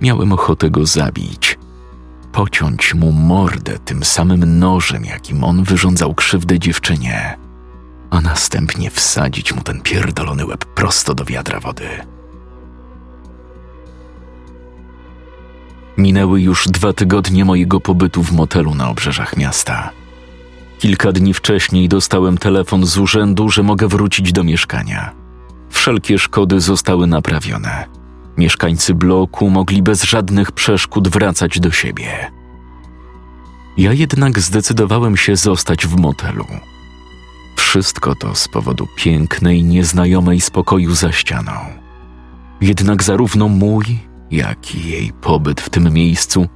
Miałem 0.00 0.32
ochotę 0.32 0.70
go 0.70 0.86
zabić, 0.86 1.58
pociąć 2.34 2.94
mu 2.94 3.12
mordę 3.12 3.78
tym 3.78 4.04
samym 4.04 4.58
nożem, 4.58 5.04
jakim 5.04 5.44
on 5.44 5.64
wyrządzał 5.64 6.14
krzywdę 6.14 6.58
dziewczynie, 6.58 7.38
a 8.10 8.20
następnie 8.20 8.90
wsadzić 8.90 9.54
mu 9.54 9.62
ten 9.62 9.80
pierdolony 9.80 10.46
łeb 10.46 10.64
prosto 10.64 11.14
do 11.14 11.24
wiadra 11.24 11.60
wody. 11.60 11.88
Minęły 15.96 16.40
już 16.40 16.68
dwa 16.68 16.92
tygodnie 16.92 17.44
mojego 17.44 17.80
pobytu 17.80 18.22
w 18.22 18.32
motelu 18.32 18.74
na 18.74 18.88
obrzeżach 18.88 19.36
miasta. 19.36 19.90
Kilka 20.78 21.12
dni 21.12 21.34
wcześniej 21.34 21.88
dostałem 21.88 22.38
telefon 22.38 22.86
z 22.86 22.98
urzędu, 22.98 23.48
że 23.48 23.62
mogę 23.62 23.88
wrócić 23.88 24.32
do 24.32 24.44
mieszkania. 24.44 25.12
Wszelkie 25.70 26.18
szkody 26.18 26.60
zostały 26.60 27.06
naprawione. 27.06 28.03
Mieszkańcy 28.38 28.94
bloku 28.94 29.50
mogli 29.50 29.82
bez 29.82 30.02
żadnych 30.02 30.52
przeszkód 30.52 31.08
wracać 31.08 31.60
do 31.60 31.70
siebie. 31.70 32.30
Ja 33.76 33.92
jednak 33.92 34.40
zdecydowałem 34.40 35.16
się 35.16 35.36
zostać 35.36 35.86
w 35.86 35.96
motelu. 35.96 36.46
Wszystko 37.56 38.14
to 38.14 38.34
z 38.34 38.48
powodu 38.48 38.86
pięknej, 38.96 39.64
nieznajomej 39.64 40.40
spokoju 40.40 40.94
za 40.94 41.12
ścianą. 41.12 41.52
Jednak 42.60 43.02
zarówno 43.02 43.48
mój, 43.48 43.84
jak 44.30 44.74
i 44.74 44.90
jej 44.90 45.12
pobyt 45.12 45.60
w 45.60 45.70
tym 45.70 45.92
miejscu 45.92 46.46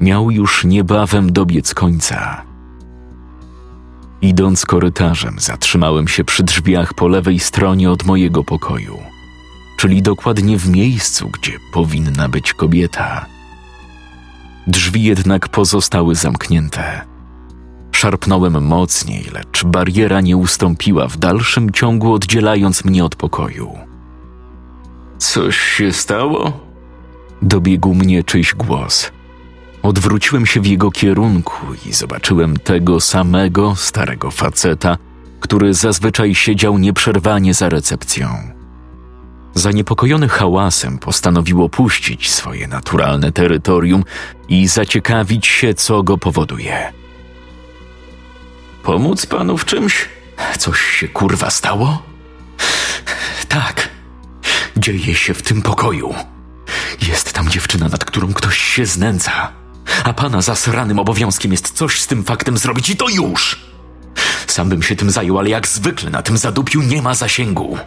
miał 0.00 0.30
już 0.30 0.64
niebawem 0.64 1.32
dobiec 1.32 1.74
końca. 1.74 2.42
Idąc 4.22 4.66
korytarzem, 4.66 5.36
zatrzymałem 5.38 6.08
się 6.08 6.24
przy 6.24 6.42
drzwiach 6.42 6.94
po 6.94 7.08
lewej 7.08 7.38
stronie 7.38 7.90
od 7.90 8.04
mojego 8.04 8.44
pokoju, 8.44 8.98
czyli 9.76 10.02
dokładnie 10.02 10.58
w 10.58 10.68
miejscu, 10.68 11.30
gdzie 11.40 11.52
powinna 11.72 12.28
być 12.28 12.52
kobieta. 12.52 13.26
Drzwi 14.66 15.02
jednak 15.02 15.48
pozostały 15.48 16.14
zamknięte. 16.14 17.00
Szarpnąłem 17.92 18.64
mocniej, 18.66 19.24
lecz 19.32 19.64
bariera 19.64 20.20
nie 20.20 20.36
ustąpiła 20.36 21.08
w 21.08 21.16
dalszym 21.16 21.70
ciągu, 21.70 22.12
oddzielając 22.12 22.84
mnie 22.84 23.04
od 23.04 23.16
pokoju. 23.16 23.78
Coś 25.18 25.58
się 25.58 25.92
stało? 25.92 26.60
Dobiegł 27.42 27.94
mnie 27.94 28.24
czyjś 28.24 28.54
głos. 28.54 29.12
Odwróciłem 29.82 30.46
się 30.46 30.60
w 30.60 30.66
jego 30.66 30.90
kierunku 30.90 31.66
i 31.86 31.92
zobaczyłem 31.92 32.56
tego 32.56 33.00
samego 33.00 33.76
starego 33.76 34.30
faceta, 34.30 34.98
który 35.40 35.74
zazwyczaj 35.74 36.34
siedział 36.34 36.78
nieprzerwanie 36.78 37.54
za 37.54 37.68
recepcją. 37.68 38.55
Zaniepokojony 39.56 40.28
hałasem 40.28 40.98
postanowił 40.98 41.64
opuścić 41.64 42.30
swoje 42.30 42.68
naturalne 42.68 43.32
terytorium 43.32 44.04
i 44.48 44.68
zaciekawić 44.68 45.46
się, 45.46 45.74
co 45.74 46.02
go 46.02 46.18
powoduje. 46.18 46.92
Pomóc 48.82 49.26
panu 49.26 49.58
w 49.58 49.64
czymś? 49.64 50.08
Coś 50.58 50.80
się 50.80 51.08
kurwa 51.08 51.50
stało? 51.50 52.02
Tak. 53.48 53.88
Dzieje 54.76 55.14
się 55.14 55.34
w 55.34 55.42
tym 55.42 55.62
pokoju. 55.62 56.14
Jest 57.08 57.32
tam 57.32 57.48
dziewczyna, 57.48 57.88
nad 57.88 58.04
którą 58.04 58.32
ktoś 58.32 58.58
się 58.58 58.86
znęca. 58.86 59.52
A 60.04 60.12
pana 60.12 60.42
zasranym 60.42 60.98
obowiązkiem 60.98 61.52
jest 61.52 61.70
coś 61.70 62.00
z 62.00 62.06
tym 62.06 62.24
faktem 62.24 62.58
zrobić 62.58 62.90
i 62.90 62.96
to 62.96 63.08
już! 63.08 63.60
Sam 64.46 64.68
bym 64.68 64.82
się 64.82 64.96
tym 64.96 65.10
zajął, 65.10 65.38
ale 65.38 65.50
jak 65.50 65.68
zwykle 65.68 66.10
na 66.10 66.22
tym 66.22 66.38
zadupiu 66.38 66.82
nie 66.82 67.02
ma 67.02 67.14
zasięgu. 67.14 67.78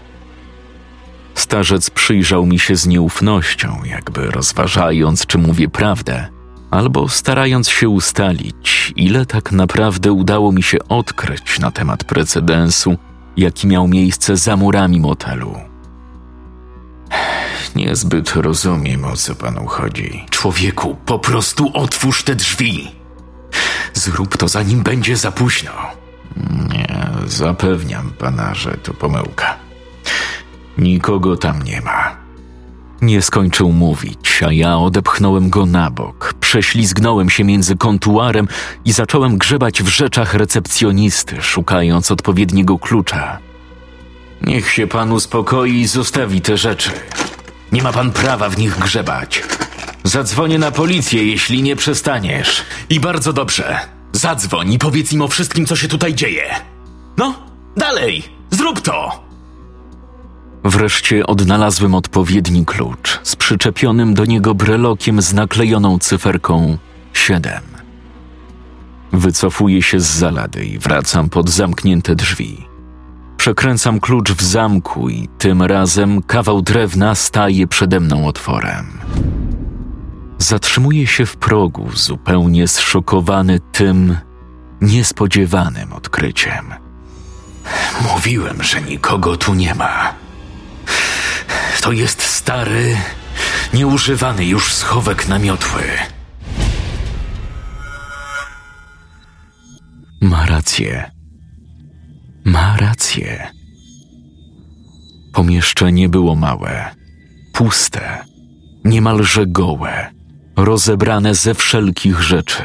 Starzec 1.35 1.89
przyjrzał 1.89 2.45
mi 2.45 2.59
się 2.59 2.75
z 2.75 2.87
nieufnością, 2.87 3.81
jakby 3.85 4.31
rozważając, 4.31 5.25
czy 5.25 5.37
mówię 5.37 5.69
prawdę, 5.69 6.27
albo 6.71 7.09
starając 7.09 7.69
się 7.69 7.89
ustalić, 7.89 8.93
ile 8.95 9.25
tak 9.25 9.51
naprawdę 9.51 10.11
udało 10.11 10.51
mi 10.51 10.63
się 10.63 10.77
odkryć 10.89 11.59
na 11.59 11.71
temat 11.71 12.03
precedensu, 12.03 12.97
jaki 13.37 13.67
miał 13.67 13.87
miejsce 13.87 14.37
za 14.37 14.57
murami 14.57 14.99
motelu. 14.99 15.55
Niezbyt 17.75 18.35
rozumiem, 18.35 19.05
o 19.05 19.15
co 19.15 19.35
panu 19.35 19.65
chodzi. 19.67 20.25
Człowieku, 20.29 20.95
po 21.05 21.19
prostu 21.19 21.71
otwórz 21.73 22.23
te 22.23 22.35
drzwi. 22.35 22.91
Zrób 23.93 24.37
to, 24.37 24.47
zanim 24.47 24.83
będzie 24.83 25.17
za 25.17 25.31
późno. 25.31 25.71
Nie, 26.69 27.07
zapewniam 27.25 28.11
pana, 28.11 28.55
że 28.55 28.71
to 28.71 28.93
pomyłka. 28.93 29.55
Nikogo 30.79 31.37
tam 31.37 31.63
nie 31.63 31.81
ma. 31.81 32.17
Nie 33.01 33.21
skończył 33.21 33.71
mówić, 33.71 34.43
a 34.47 34.51
ja 34.51 34.77
odepchnąłem 34.77 35.49
go 35.49 35.65
na 35.65 35.91
bok, 35.91 36.33
prześlizgnąłem 36.39 37.29
się 37.29 37.43
między 37.43 37.75
kontuarem 37.75 38.47
i 38.85 38.91
zacząłem 38.91 39.37
grzebać 39.37 39.83
w 39.83 39.87
rzeczach 39.87 40.33
recepcjonisty, 40.33 41.41
szukając 41.41 42.11
odpowiedniego 42.11 42.79
klucza. 42.79 43.39
Niech 44.41 44.71
się 44.71 44.87
pan 44.87 45.11
uspokoi 45.11 45.73
i 45.73 45.87
zostawi 45.87 46.41
te 46.41 46.57
rzeczy. 46.57 46.91
Nie 47.71 47.83
ma 47.83 47.93
pan 47.93 48.11
prawa 48.11 48.49
w 48.49 48.57
nich 48.57 48.79
grzebać. 48.79 49.43
Zadzwonię 50.03 50.59
na 50.59 50.71
policję, 50.71 51.25
jeśli 51.25 51.63
nie 51.63 51.75
przestaniesz. 51.75 52.63
I 52.89 52.99
bardzo 52.99 53.33
dobrze. 53.33 53.79
Zadzwoń 54.11 54.73
i 54.73 54.79
powiedz 54.79 55.13
im 55.13 55.21
o 55.21 55.27
wszystkim, 55.27 55.65
co 55.65 55.75
się 55.75 55.87
tutaj 55.87 56.13
dzieje. 56.13 56.55
No, 57.17 57.33
dalej, 57.77 58.23
zrób 58.51 58.81
to! 58.81 59.28
Wreszcie 60.63 61.27
odnalazłem 61.27 61.95
odpowiedni 61.95 62.65
klucz 62.65 63.19
z 63.23 63.35
przyczepionym 63.35 64.13
do 64.13 64.25
niego 64.25 64.55
brelokiem 64.55 65.21
z 65.21 65.33
naklejoną 65.33 65.99
cyferką 65.99 66.77
7. 67.13 67.61
Wycofuję 69.11 69.81
się 69.81 69.99
z 69.99 70.05
zalady 70.05 70.65
i 70.65 70.79
wracam 70.79 71.29
pod 71.29 71.49
zamknięte 71.49 72.15
drzwi. 72.15 72.65
Przekręcam 73.37 73.99
klucz 73.99 74.31
w 74.31 74.43
zamku 74.43 75.09
i 75.09 75.27
tym 75.37 75.63
razem 75.63 76.21
kawał 76.23 76.61
drewna 76.61 77.15
staje 77.15 77.67
przede 77.67 77.99
mną 77.99 78.27
otworem. 78.27 78.99
Zatrzymuję 80.37 81.07
się 81.07 81.25
w 81.25 81.37
progu, 81.37 81.89
zupełnie 81.93 82.67
zszokowany 82.67 83.59
tym 83.71 84.17
niespodziewanym 84.81 85.93
odkryciem. 85.93 86.73
Mówiłem, 88.13 88.63
że 88.63 88.81
nikogo 88.81 89.37
tu 89.37 89.53
nie 89.53 89.75
ma. 89.75 90.13
To 91.81 91.91
jest 91.91 92.21
stary, 92.21 92.97
nieużywany 93.73 94.45
już 94.45 94.73
schowek 94.73 95.27
namiotły. 95.27 95.83
Ma 100.21 100.45
rację. 100.45 101.11
Ma 102.45 102.77
rację. 102.77 103.47
Pomieszczenie 105.33 106.09
było 106.09 106.35
małe, 106.35 106.95
puste, 107.53 108.25
niemalże 108.85 109.47
gołe, 109.47 110.11
rozebrane 110.55 111.35
ze 111.35 111.53
wszelkich 111.53 112.21
rzeczy. 112.21 112.63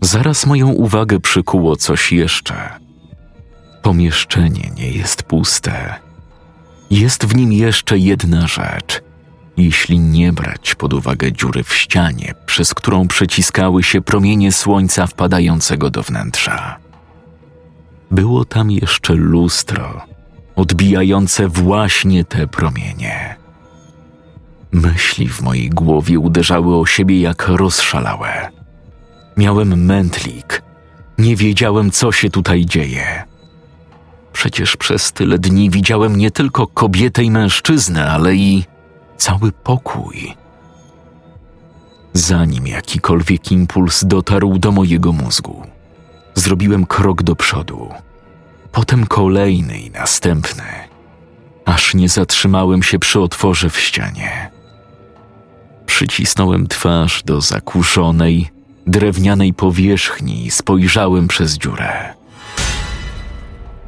Zaraz 0.00 0.46
moją 0.46 0.68
uwagę 0.68 1.20
przykuło 1.20 1.76
coś 1.76 2.12
jeszcze. 2.12 2.54
Pomieszczenie 3.82 4.70
nie 4.76 4.90
jest 4.90 5.22
puste. 5.22 6.07
Jest 6.90 7.26
w 7.26 7.34
nim 7.36 7.52
jeszcze 7.52 7.98
jedna 7.98 8.46
rzecz, 8.46 9.02
jeśli 9.56 9.98
nie 9.98 10.32
brać 10.32 10.74
pod 10.74 10.92
uwagę 10.92 11.32
dziury 11.32 11.62
w 11.62 11.74
ścianie, 11.74 12.34
przez 12.46 12.74
którą 12.74 13.08
przeciskały 13.08 13.82
się 13.82 14.00
promienie 14.00 14.52
słońca 14.52 15.06
wpadającego 15.06 15.90
do 15.90 16.02
wnętrza. 16.02 16.78
Było 18.10 18.44
tam 18.44 18.70
jeszcze 18.70 19.14
lustro, 19.14 20.00
odbijające 20.56 21.48
właśnie 21.48 22.24
te 22.24 22.46
promienie. 22.46 23.36
Myśli 24.72 25.28
w 25.28 25.42
mojej 25.42 25.70
głowie 25.70 26.18
uderzały 26.18 26.76
o 26.76 26.86
siebie 26.86 27.20
jak 27.20 27.48
rozszalałe. 27.48 28.50
Miałem 29.36 29.84
mętlik. 29.84 30.62
Nie 31.18 31.36
wiedziałem, 31.36 31.90
co 31.90 32.12
się 32.12 32.30
tutaj 32.30 32.66
dzieje. 32.66 33.27
Przecież 34.38 34.76
przez 34.76 35.12
tyle 35.12 35.38
dni 35.38 35.70
widziałem 35.70 36.16
nie 36.16 36.30
tylko 36.30 36.66
kobietę 36.66 37.22
i 37.22 37.30
mężczyznę, 37.30 38.10
ale 38.10 38.34
i 38.34 38.64
cały 39.16 39.52
pokój. 39.52 40.34
Zanim 42.12 42.66
jakikolwiek 42.66 43.52
impuls 43.52 44.04
dotarł 44.04 44.58
do 44.58 44.72
mojego 44.72 45.12
mózgu, 45.12 45.62
zrobiłem 46.34 46.86
krok 46.86 47.22
do 47.22 47.36
przodu, 47.36 47.88
potem 48.72 49.06
kolejny 49.06 49.80
i 49.80 49.90
następny, 49.90 50.64
aż 51.64 51.94
nie 51.94 52.08
zatrzymałem 52.08 52.82
się 52.82 52.98
przy 52.98 53.20
otworze 53.20 53.70
w 53.70 53.80
ścianie. 53.80 54.50
Przycisnąłem 55.86 56.66
twarz 56.66 57.22
do 57.22 57.40
zakuszonej, 57.40 58.50
drewnianej 58.86 59.54
powierzchni 59.54 60.46
i 60.46 60.50
spojrzałem 60.50 61.28
przez 61.28 61.58
dziurę. 61.58 62.17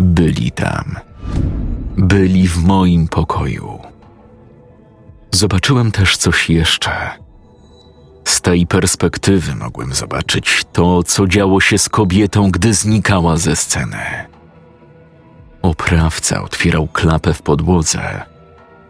Byli 0.01 0.51
tam. 0.51 0.97
Byli 1.97 2.49
w 2.49 2.65
moim 2.65 3.09
pokoju. 3.09 3.79
Zobaczyłem 5.31 5.93
też 5.93 6.17
coś 6.17 6.51
jeszcze. 6.51 6.91
Z 8.25 8.41
tej 8.41 8.67
perspektywy 8.67 9.55
mogłem 9.55 9.95
zobaczyć 9.95 10.65
to, 10.73 11.03
co 11.03 11.27
działo 11.27 11.61
się 11.61 11.79
z 11.79 11.89
kobietą, 11.89 12.51
gdy 12.51 12.75
znikała 12.75 13.37
ze 13.37 13.57
sceny. 13.57 14.27
Oprawca 15.63 16.43
otwierał 16.43 16.87
klapę 16.87 17.35
w 17.35 17.43
podłodze, 17.43 18.23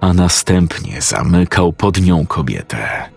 a 0.01 0.13
następnie 0.13 1.03
zamykał 1.03 1.73
pod 1.73 2.01
nią 2.01 2.27
kobietę. 2.27 3.11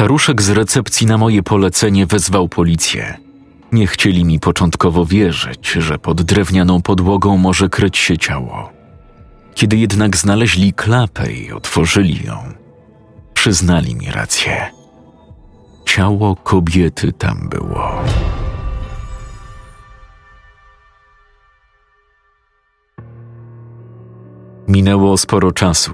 Staruszek 0.00 0.42
z 0.42 0.50
recepcji 0.50 1.06
na 1.06 1.18
moje 1.18 1.42
polecenie 1.42 2.06
wezwał 2.06 2.48
policję. 2.48 3.16
Nie 3.72 3.86
chcieli 3.86 4.24
mi 4.24 4.40
początkowo 4.40 5.04
wierzyć, 5.06 5.70
że 5.70 5.98
pod 5.98 6.22
drewnianą 6.22 6.82
podłogą 6.82 7.36
może 7.36 7.68
kryć 7.68 7.98
się 7.98 8.18
ciało. 8.18 8.72
Kiedy 9.54 9.76
jednak 9.76 10.16
znaleźli 10.16 10.72
klapę 10.72 11.32
i 11.32 11.52
otworzyli 11.52 12.26
ją, 12.26 12.38
przyznali 13.34 13.94
mi 13.94 14.10
rację. 14.10 14.70
Ciało 15.86 16.36
kobiety 16.36 17.12
tam 17.12 17.48
było. 17.48 18.02
Minęło 24.68 25.16
sporo 25.16 25.52
czasu, 25.52 25.92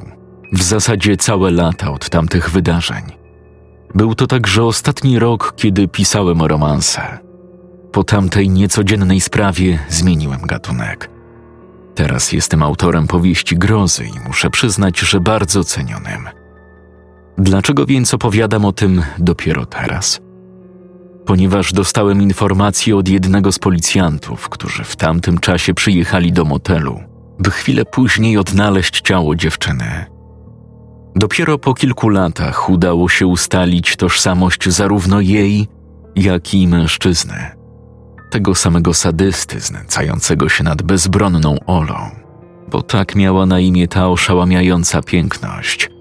w 0.52 0.62
zasadzie 0.62 1.16
całe 1.16 1.50
lata 1.50 1.90
od 1.92 2.10
tamtych 2.10 2.50
wydarzeń. 2.50 3.25
Był 3.96 4.14
to 4.14 4.26
także 4.26 4.64
ostatni 4.64 5.18
rok, 5.18 5.52
kiedy 5.56 5.88
pisałem 5.88 6.42
romanse. 6.42 7.18
Po 7.92 8.04
tamtej 8.04 8.48
niecodziennej 8.48 9.20
sprawie 9.20 9.78
zmieniłem 9.88 10.40
gatunek. 10.40 11.10
Teraz 11.94 12.32
jestem 12.32 12.62
autorem 12.62 13.06
powieści 13.06 13.56
grozy 13.56 14.04
i 14.06 14.20
muszę 14.26 14.50
przyznać, 14.50 14.98
że 14.98 15.20
bardzo 15.20 15.64
cenionym. 15.64 16.28
Dlaczego 17.38 17.86
więc 17.86 18.14
opowiadam 18.14 18.64
o 18.64 18.72
tym 18.72 19.02
dopiero 19.18 19.66
teraz? 19.66 20.20
Ponieważ 21.26 21.72
dostałem 21.72 22.22
informację 22.22 22.96
od 22.96 23.08
jednego 23.08 23.52
z 23.52 23.58
policjantów, 23.58 24.48
którzy 24.48 24.84
w 24.84 24.96
tamtym 24.96 25.38
czasie 25.38 25.74
przyjechali 25.74 26.32
do 26.32 26.44
motelu, 26.44 27.00
by 27.38 27.50
chwilę 27.50 27.84
później 27.84 28.38
odnaleźć 28.38 29.00
ciało 29.00 29.34
dziewczyny. 29.34 30.15
Dopiero 31.16 31.58
po 31.58 31.74
kilku 31.74 32.08
latach 32.08 32.70
udało 32.70 33.08
się 33.08 33.26
ustalić 33.26 33.96
tożsamość 33.96 34.68
zarówno 34.68 35.20
jej, 35.20 35.68
jak 36.16 36.54
i 36.54 36.68
mężczyzny. 36.68 37.50
Tego 38.30 38.54
samego 38.54 38.94
sadysty 38.94 39.60
znęcającego 39.60 40.48
się 40.48 40.64
nad 40.64 40.82
bezbronną 40.82 41.56
Olą, 41.66 42.10
bo 42.70 42.82
tak 42.82 43.14
miała 43.14 43.46
na 43.46 43.60
imię 43.60 43.88
ta 43.88 44.08
oszałamiająca 44.08 45.02
piękność– 45.02 45.88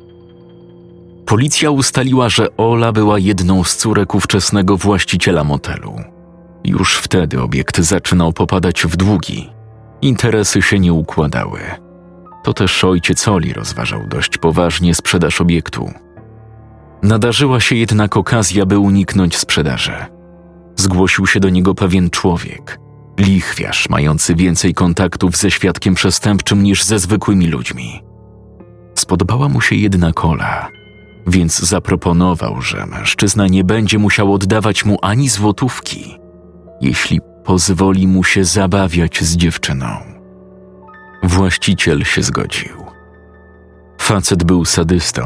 Policja 1.26 1.72
ustaliła, 1.72 2.30
że 2.30 2.58
Ola 2.58 2.92
była 2.92 3.20
jedną 3.20 3.64
z 3.64 3.76
córek 3.76 4.16
ówczesnego 4.16 4.78
właściciela 4.78 5.44
motelu. 5.44 5.96
Już 6.64 6.98
wtedy 6.98 7.42
obiekt 7.42 7.80
zaczynał 7.80 8.34
popadać 8.34 8.84
w 8.84 8.96
długi. 8.96 9.50
Interesy 10.02 10.62
się 10.62 10.80
nie 10.80 10.94
układały. 10.94 11.60
To 12.46 12.54
też 12.54 12.84
ojciec 12.84 13.28
Oli 13.28 13.54
rozważał 13.54 14.08
dość 14.08 14.38
poważnie 14.38 14.96
sprzedaż 14.96 15.42
obiektu. 15.42 15.92
Nadarzyła 17.04 17.60
się 17.60 17.76
jednak 17.76 18.18
okazja, 18.18 18.66
by 18.66 18.80
uniknąć 18.80 19.38
sprzedaży. 19.38 19.96
Zgłosił 20.76 21.28
się 21.28 21.40
do 21.40 21.50
niego 21.50 21.76
pewien 21.76 22.10
człowiek, 22.10 22.80
lichwiarz 23.20 23.90
mający 23.90 24.36
więcej 24.36 24.74
kontaktów 24.74 25.38
ze 25.38 25.52
świadkiem 25.52 25.96
przestępczym 25.96 26.64
niż 26.64 26.84
ze 26.84 27.00
zwykłymi 27.00 27.48
ludźmi. 27.48 28.04
Spodobała 28.96 29.50
mu 29.50 29.62
się 29.62 29.76
jednak 29.76 30.26
Ola– 30.26 30.68
więc 31.28 31.60
zaproponował, 31.60 32.62
że 32.62 32.86
mężczyzna 32.86 33.48
nie 33.48 33.64
będzie 33.64 34.00
musiał 34.00 34.34
oddawać 34.34 34.86
mu 34.86 34.98
ani 35.02 35.30
złotówki, 35.30 36.18
jeśli 36.82 37.20
pozwoli 37.44 38.08
mu 38.08 38.24
się 38.24 38.46
zabawiać 38.46 39.24
z 39.24 39.38
dziewczyną. 39.38 40.15
Właściciel 41.26 42.04
się 42.04 42.24
zgodził. 42.24 42.86
Facet 44.02 44.44
był 44.44 44.66
sadystą. 44.66 45.22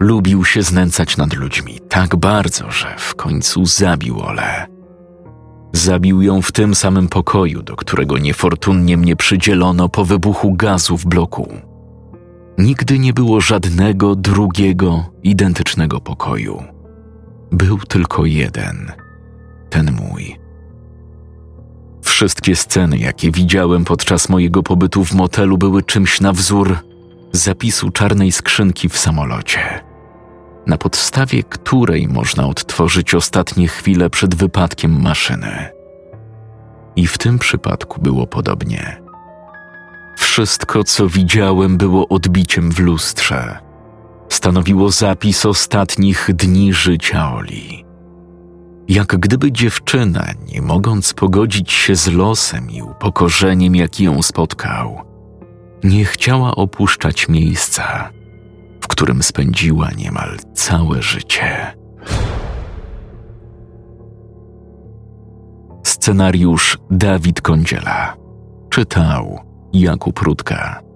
Lubił 0.00 0.44
się 0.44 0.62
znęcać 0.62 1.16
nad 1.16 1.34
ludźmi 1.34 1.80
tak 1.88 2.16
bardzo, 2.16 2.70
że 2.70 2.94
w 2.98 3.14
końcu 3.14 3.66
zabił 3.66 4.20
Olę. 4.20 4.66
Zabił 5.72 6.22
ją 6.22 6.42
w 6.42 6.52
tym 6.52 6.74
samym 6.74 7.08
pokoju, 7.08 7.62
do 7.62 7.76
którego 7.76 8.18
niefortunnie 8.18 8.96
mnie 8.96 9.16
przydzielono 9.16 9.88
po 9.88 10.04
wybuchu 10.04 10.54
gazu 10.54 10.96
w 10.96 11.06
bloku. 11.06 11.48
Nigdy 12.58 12.98
nie 12.98 13.12
było 13.12 13.40
żadnego 13.40 14.16
drugiego 14.16 15.04
identycznego 15.22 16.00
pokoju. 16.00 16.62
Był 17.52 17.78
tylko 17.78 18.26
jeden, 18.26 18.92
ten 19.70 19.92
mój. 19.92 20.47
Wszystkie 22.18 22.56
sceny, 22.56 22.98
jakie 22.98 23.30
widziałem 23.30 23.84
podczas 23.84 24.28
mojego 24.28 24.62
pobytu 24.62 25.04
w 25.04 25.14
motelu, 25.14 25.58
były 25.58 25.82
czymś 25.82 26.20
na 26.20 26.32
wzór 26.32 26.78
zapisu 27.32 27.90
czarnej 27.90 28.32
skrzynki 28.32 28.88
w 28.88 28.98
samolocie, 28.98 29.84
na 30.66 30.78
podstawie 30.78 31.42
której 31.42 32.08
można 32.08 32.46
odtworzyć 32.46 33.14
ostatnie 33.14 33.68
chwile 33.68 34.10
przed 34.10 34.34
wypadkiem 34.34 35.02
maszyny. 35.02 35.68
I 36.96 37.06
w 37.06 37.18
tym 37.18 37.38
przypadku 37.38 38.02
było 38.02 38.26
podobnie. 38.26 39.02
Wszystko, 40.16 40.84
co 40.84 41.08
widziałem, 41.08 41.76
było 41.76 42.08
odbiciem 42.08 42.72
w 42.72 42.78
lustrze. 42.78 43.58
Stanowiło 44.28 44.90
zapis 44.90 45.46
ostatnich 45.46 46.30
dni 46.34 46.72
życia 46.72 47.34
Oli. 47.34 47.87
Jak 48.88 49.06
gdyby 49.06 49.52
dziewczyna, 49.52 50.26
nie 50.52 50.62
mogąc 50.62 51.14
pogodzić 51.14 51.72
się 51.72 51.96
z 51.96 52.06
losem 52.06 52.70
i 52.70 52.82
upokorzeniem, 52.82 53.76
jaki 53.76 54.04
ją 54.04 54.22
spotkał, 54.22 55.00
nie 55.84 56.04
chciała 56.04 56.54
opuszczać 56.54 57.28
miejsca, 57.28 58.10
w 58.80 58.88
którym 58.88 59.22
spędziła 59.22 59.90
niemal 59.90 60.36
całe 60.54 61.02
życie. 61.02 61.74
Scenariusz 65.84 66.78
Dawid 66.90 67.40
Kądziela 67.40 68.16
czytał 68.70 69.40
Jakub 69.72 70.18
Rutka. 70.18 70.87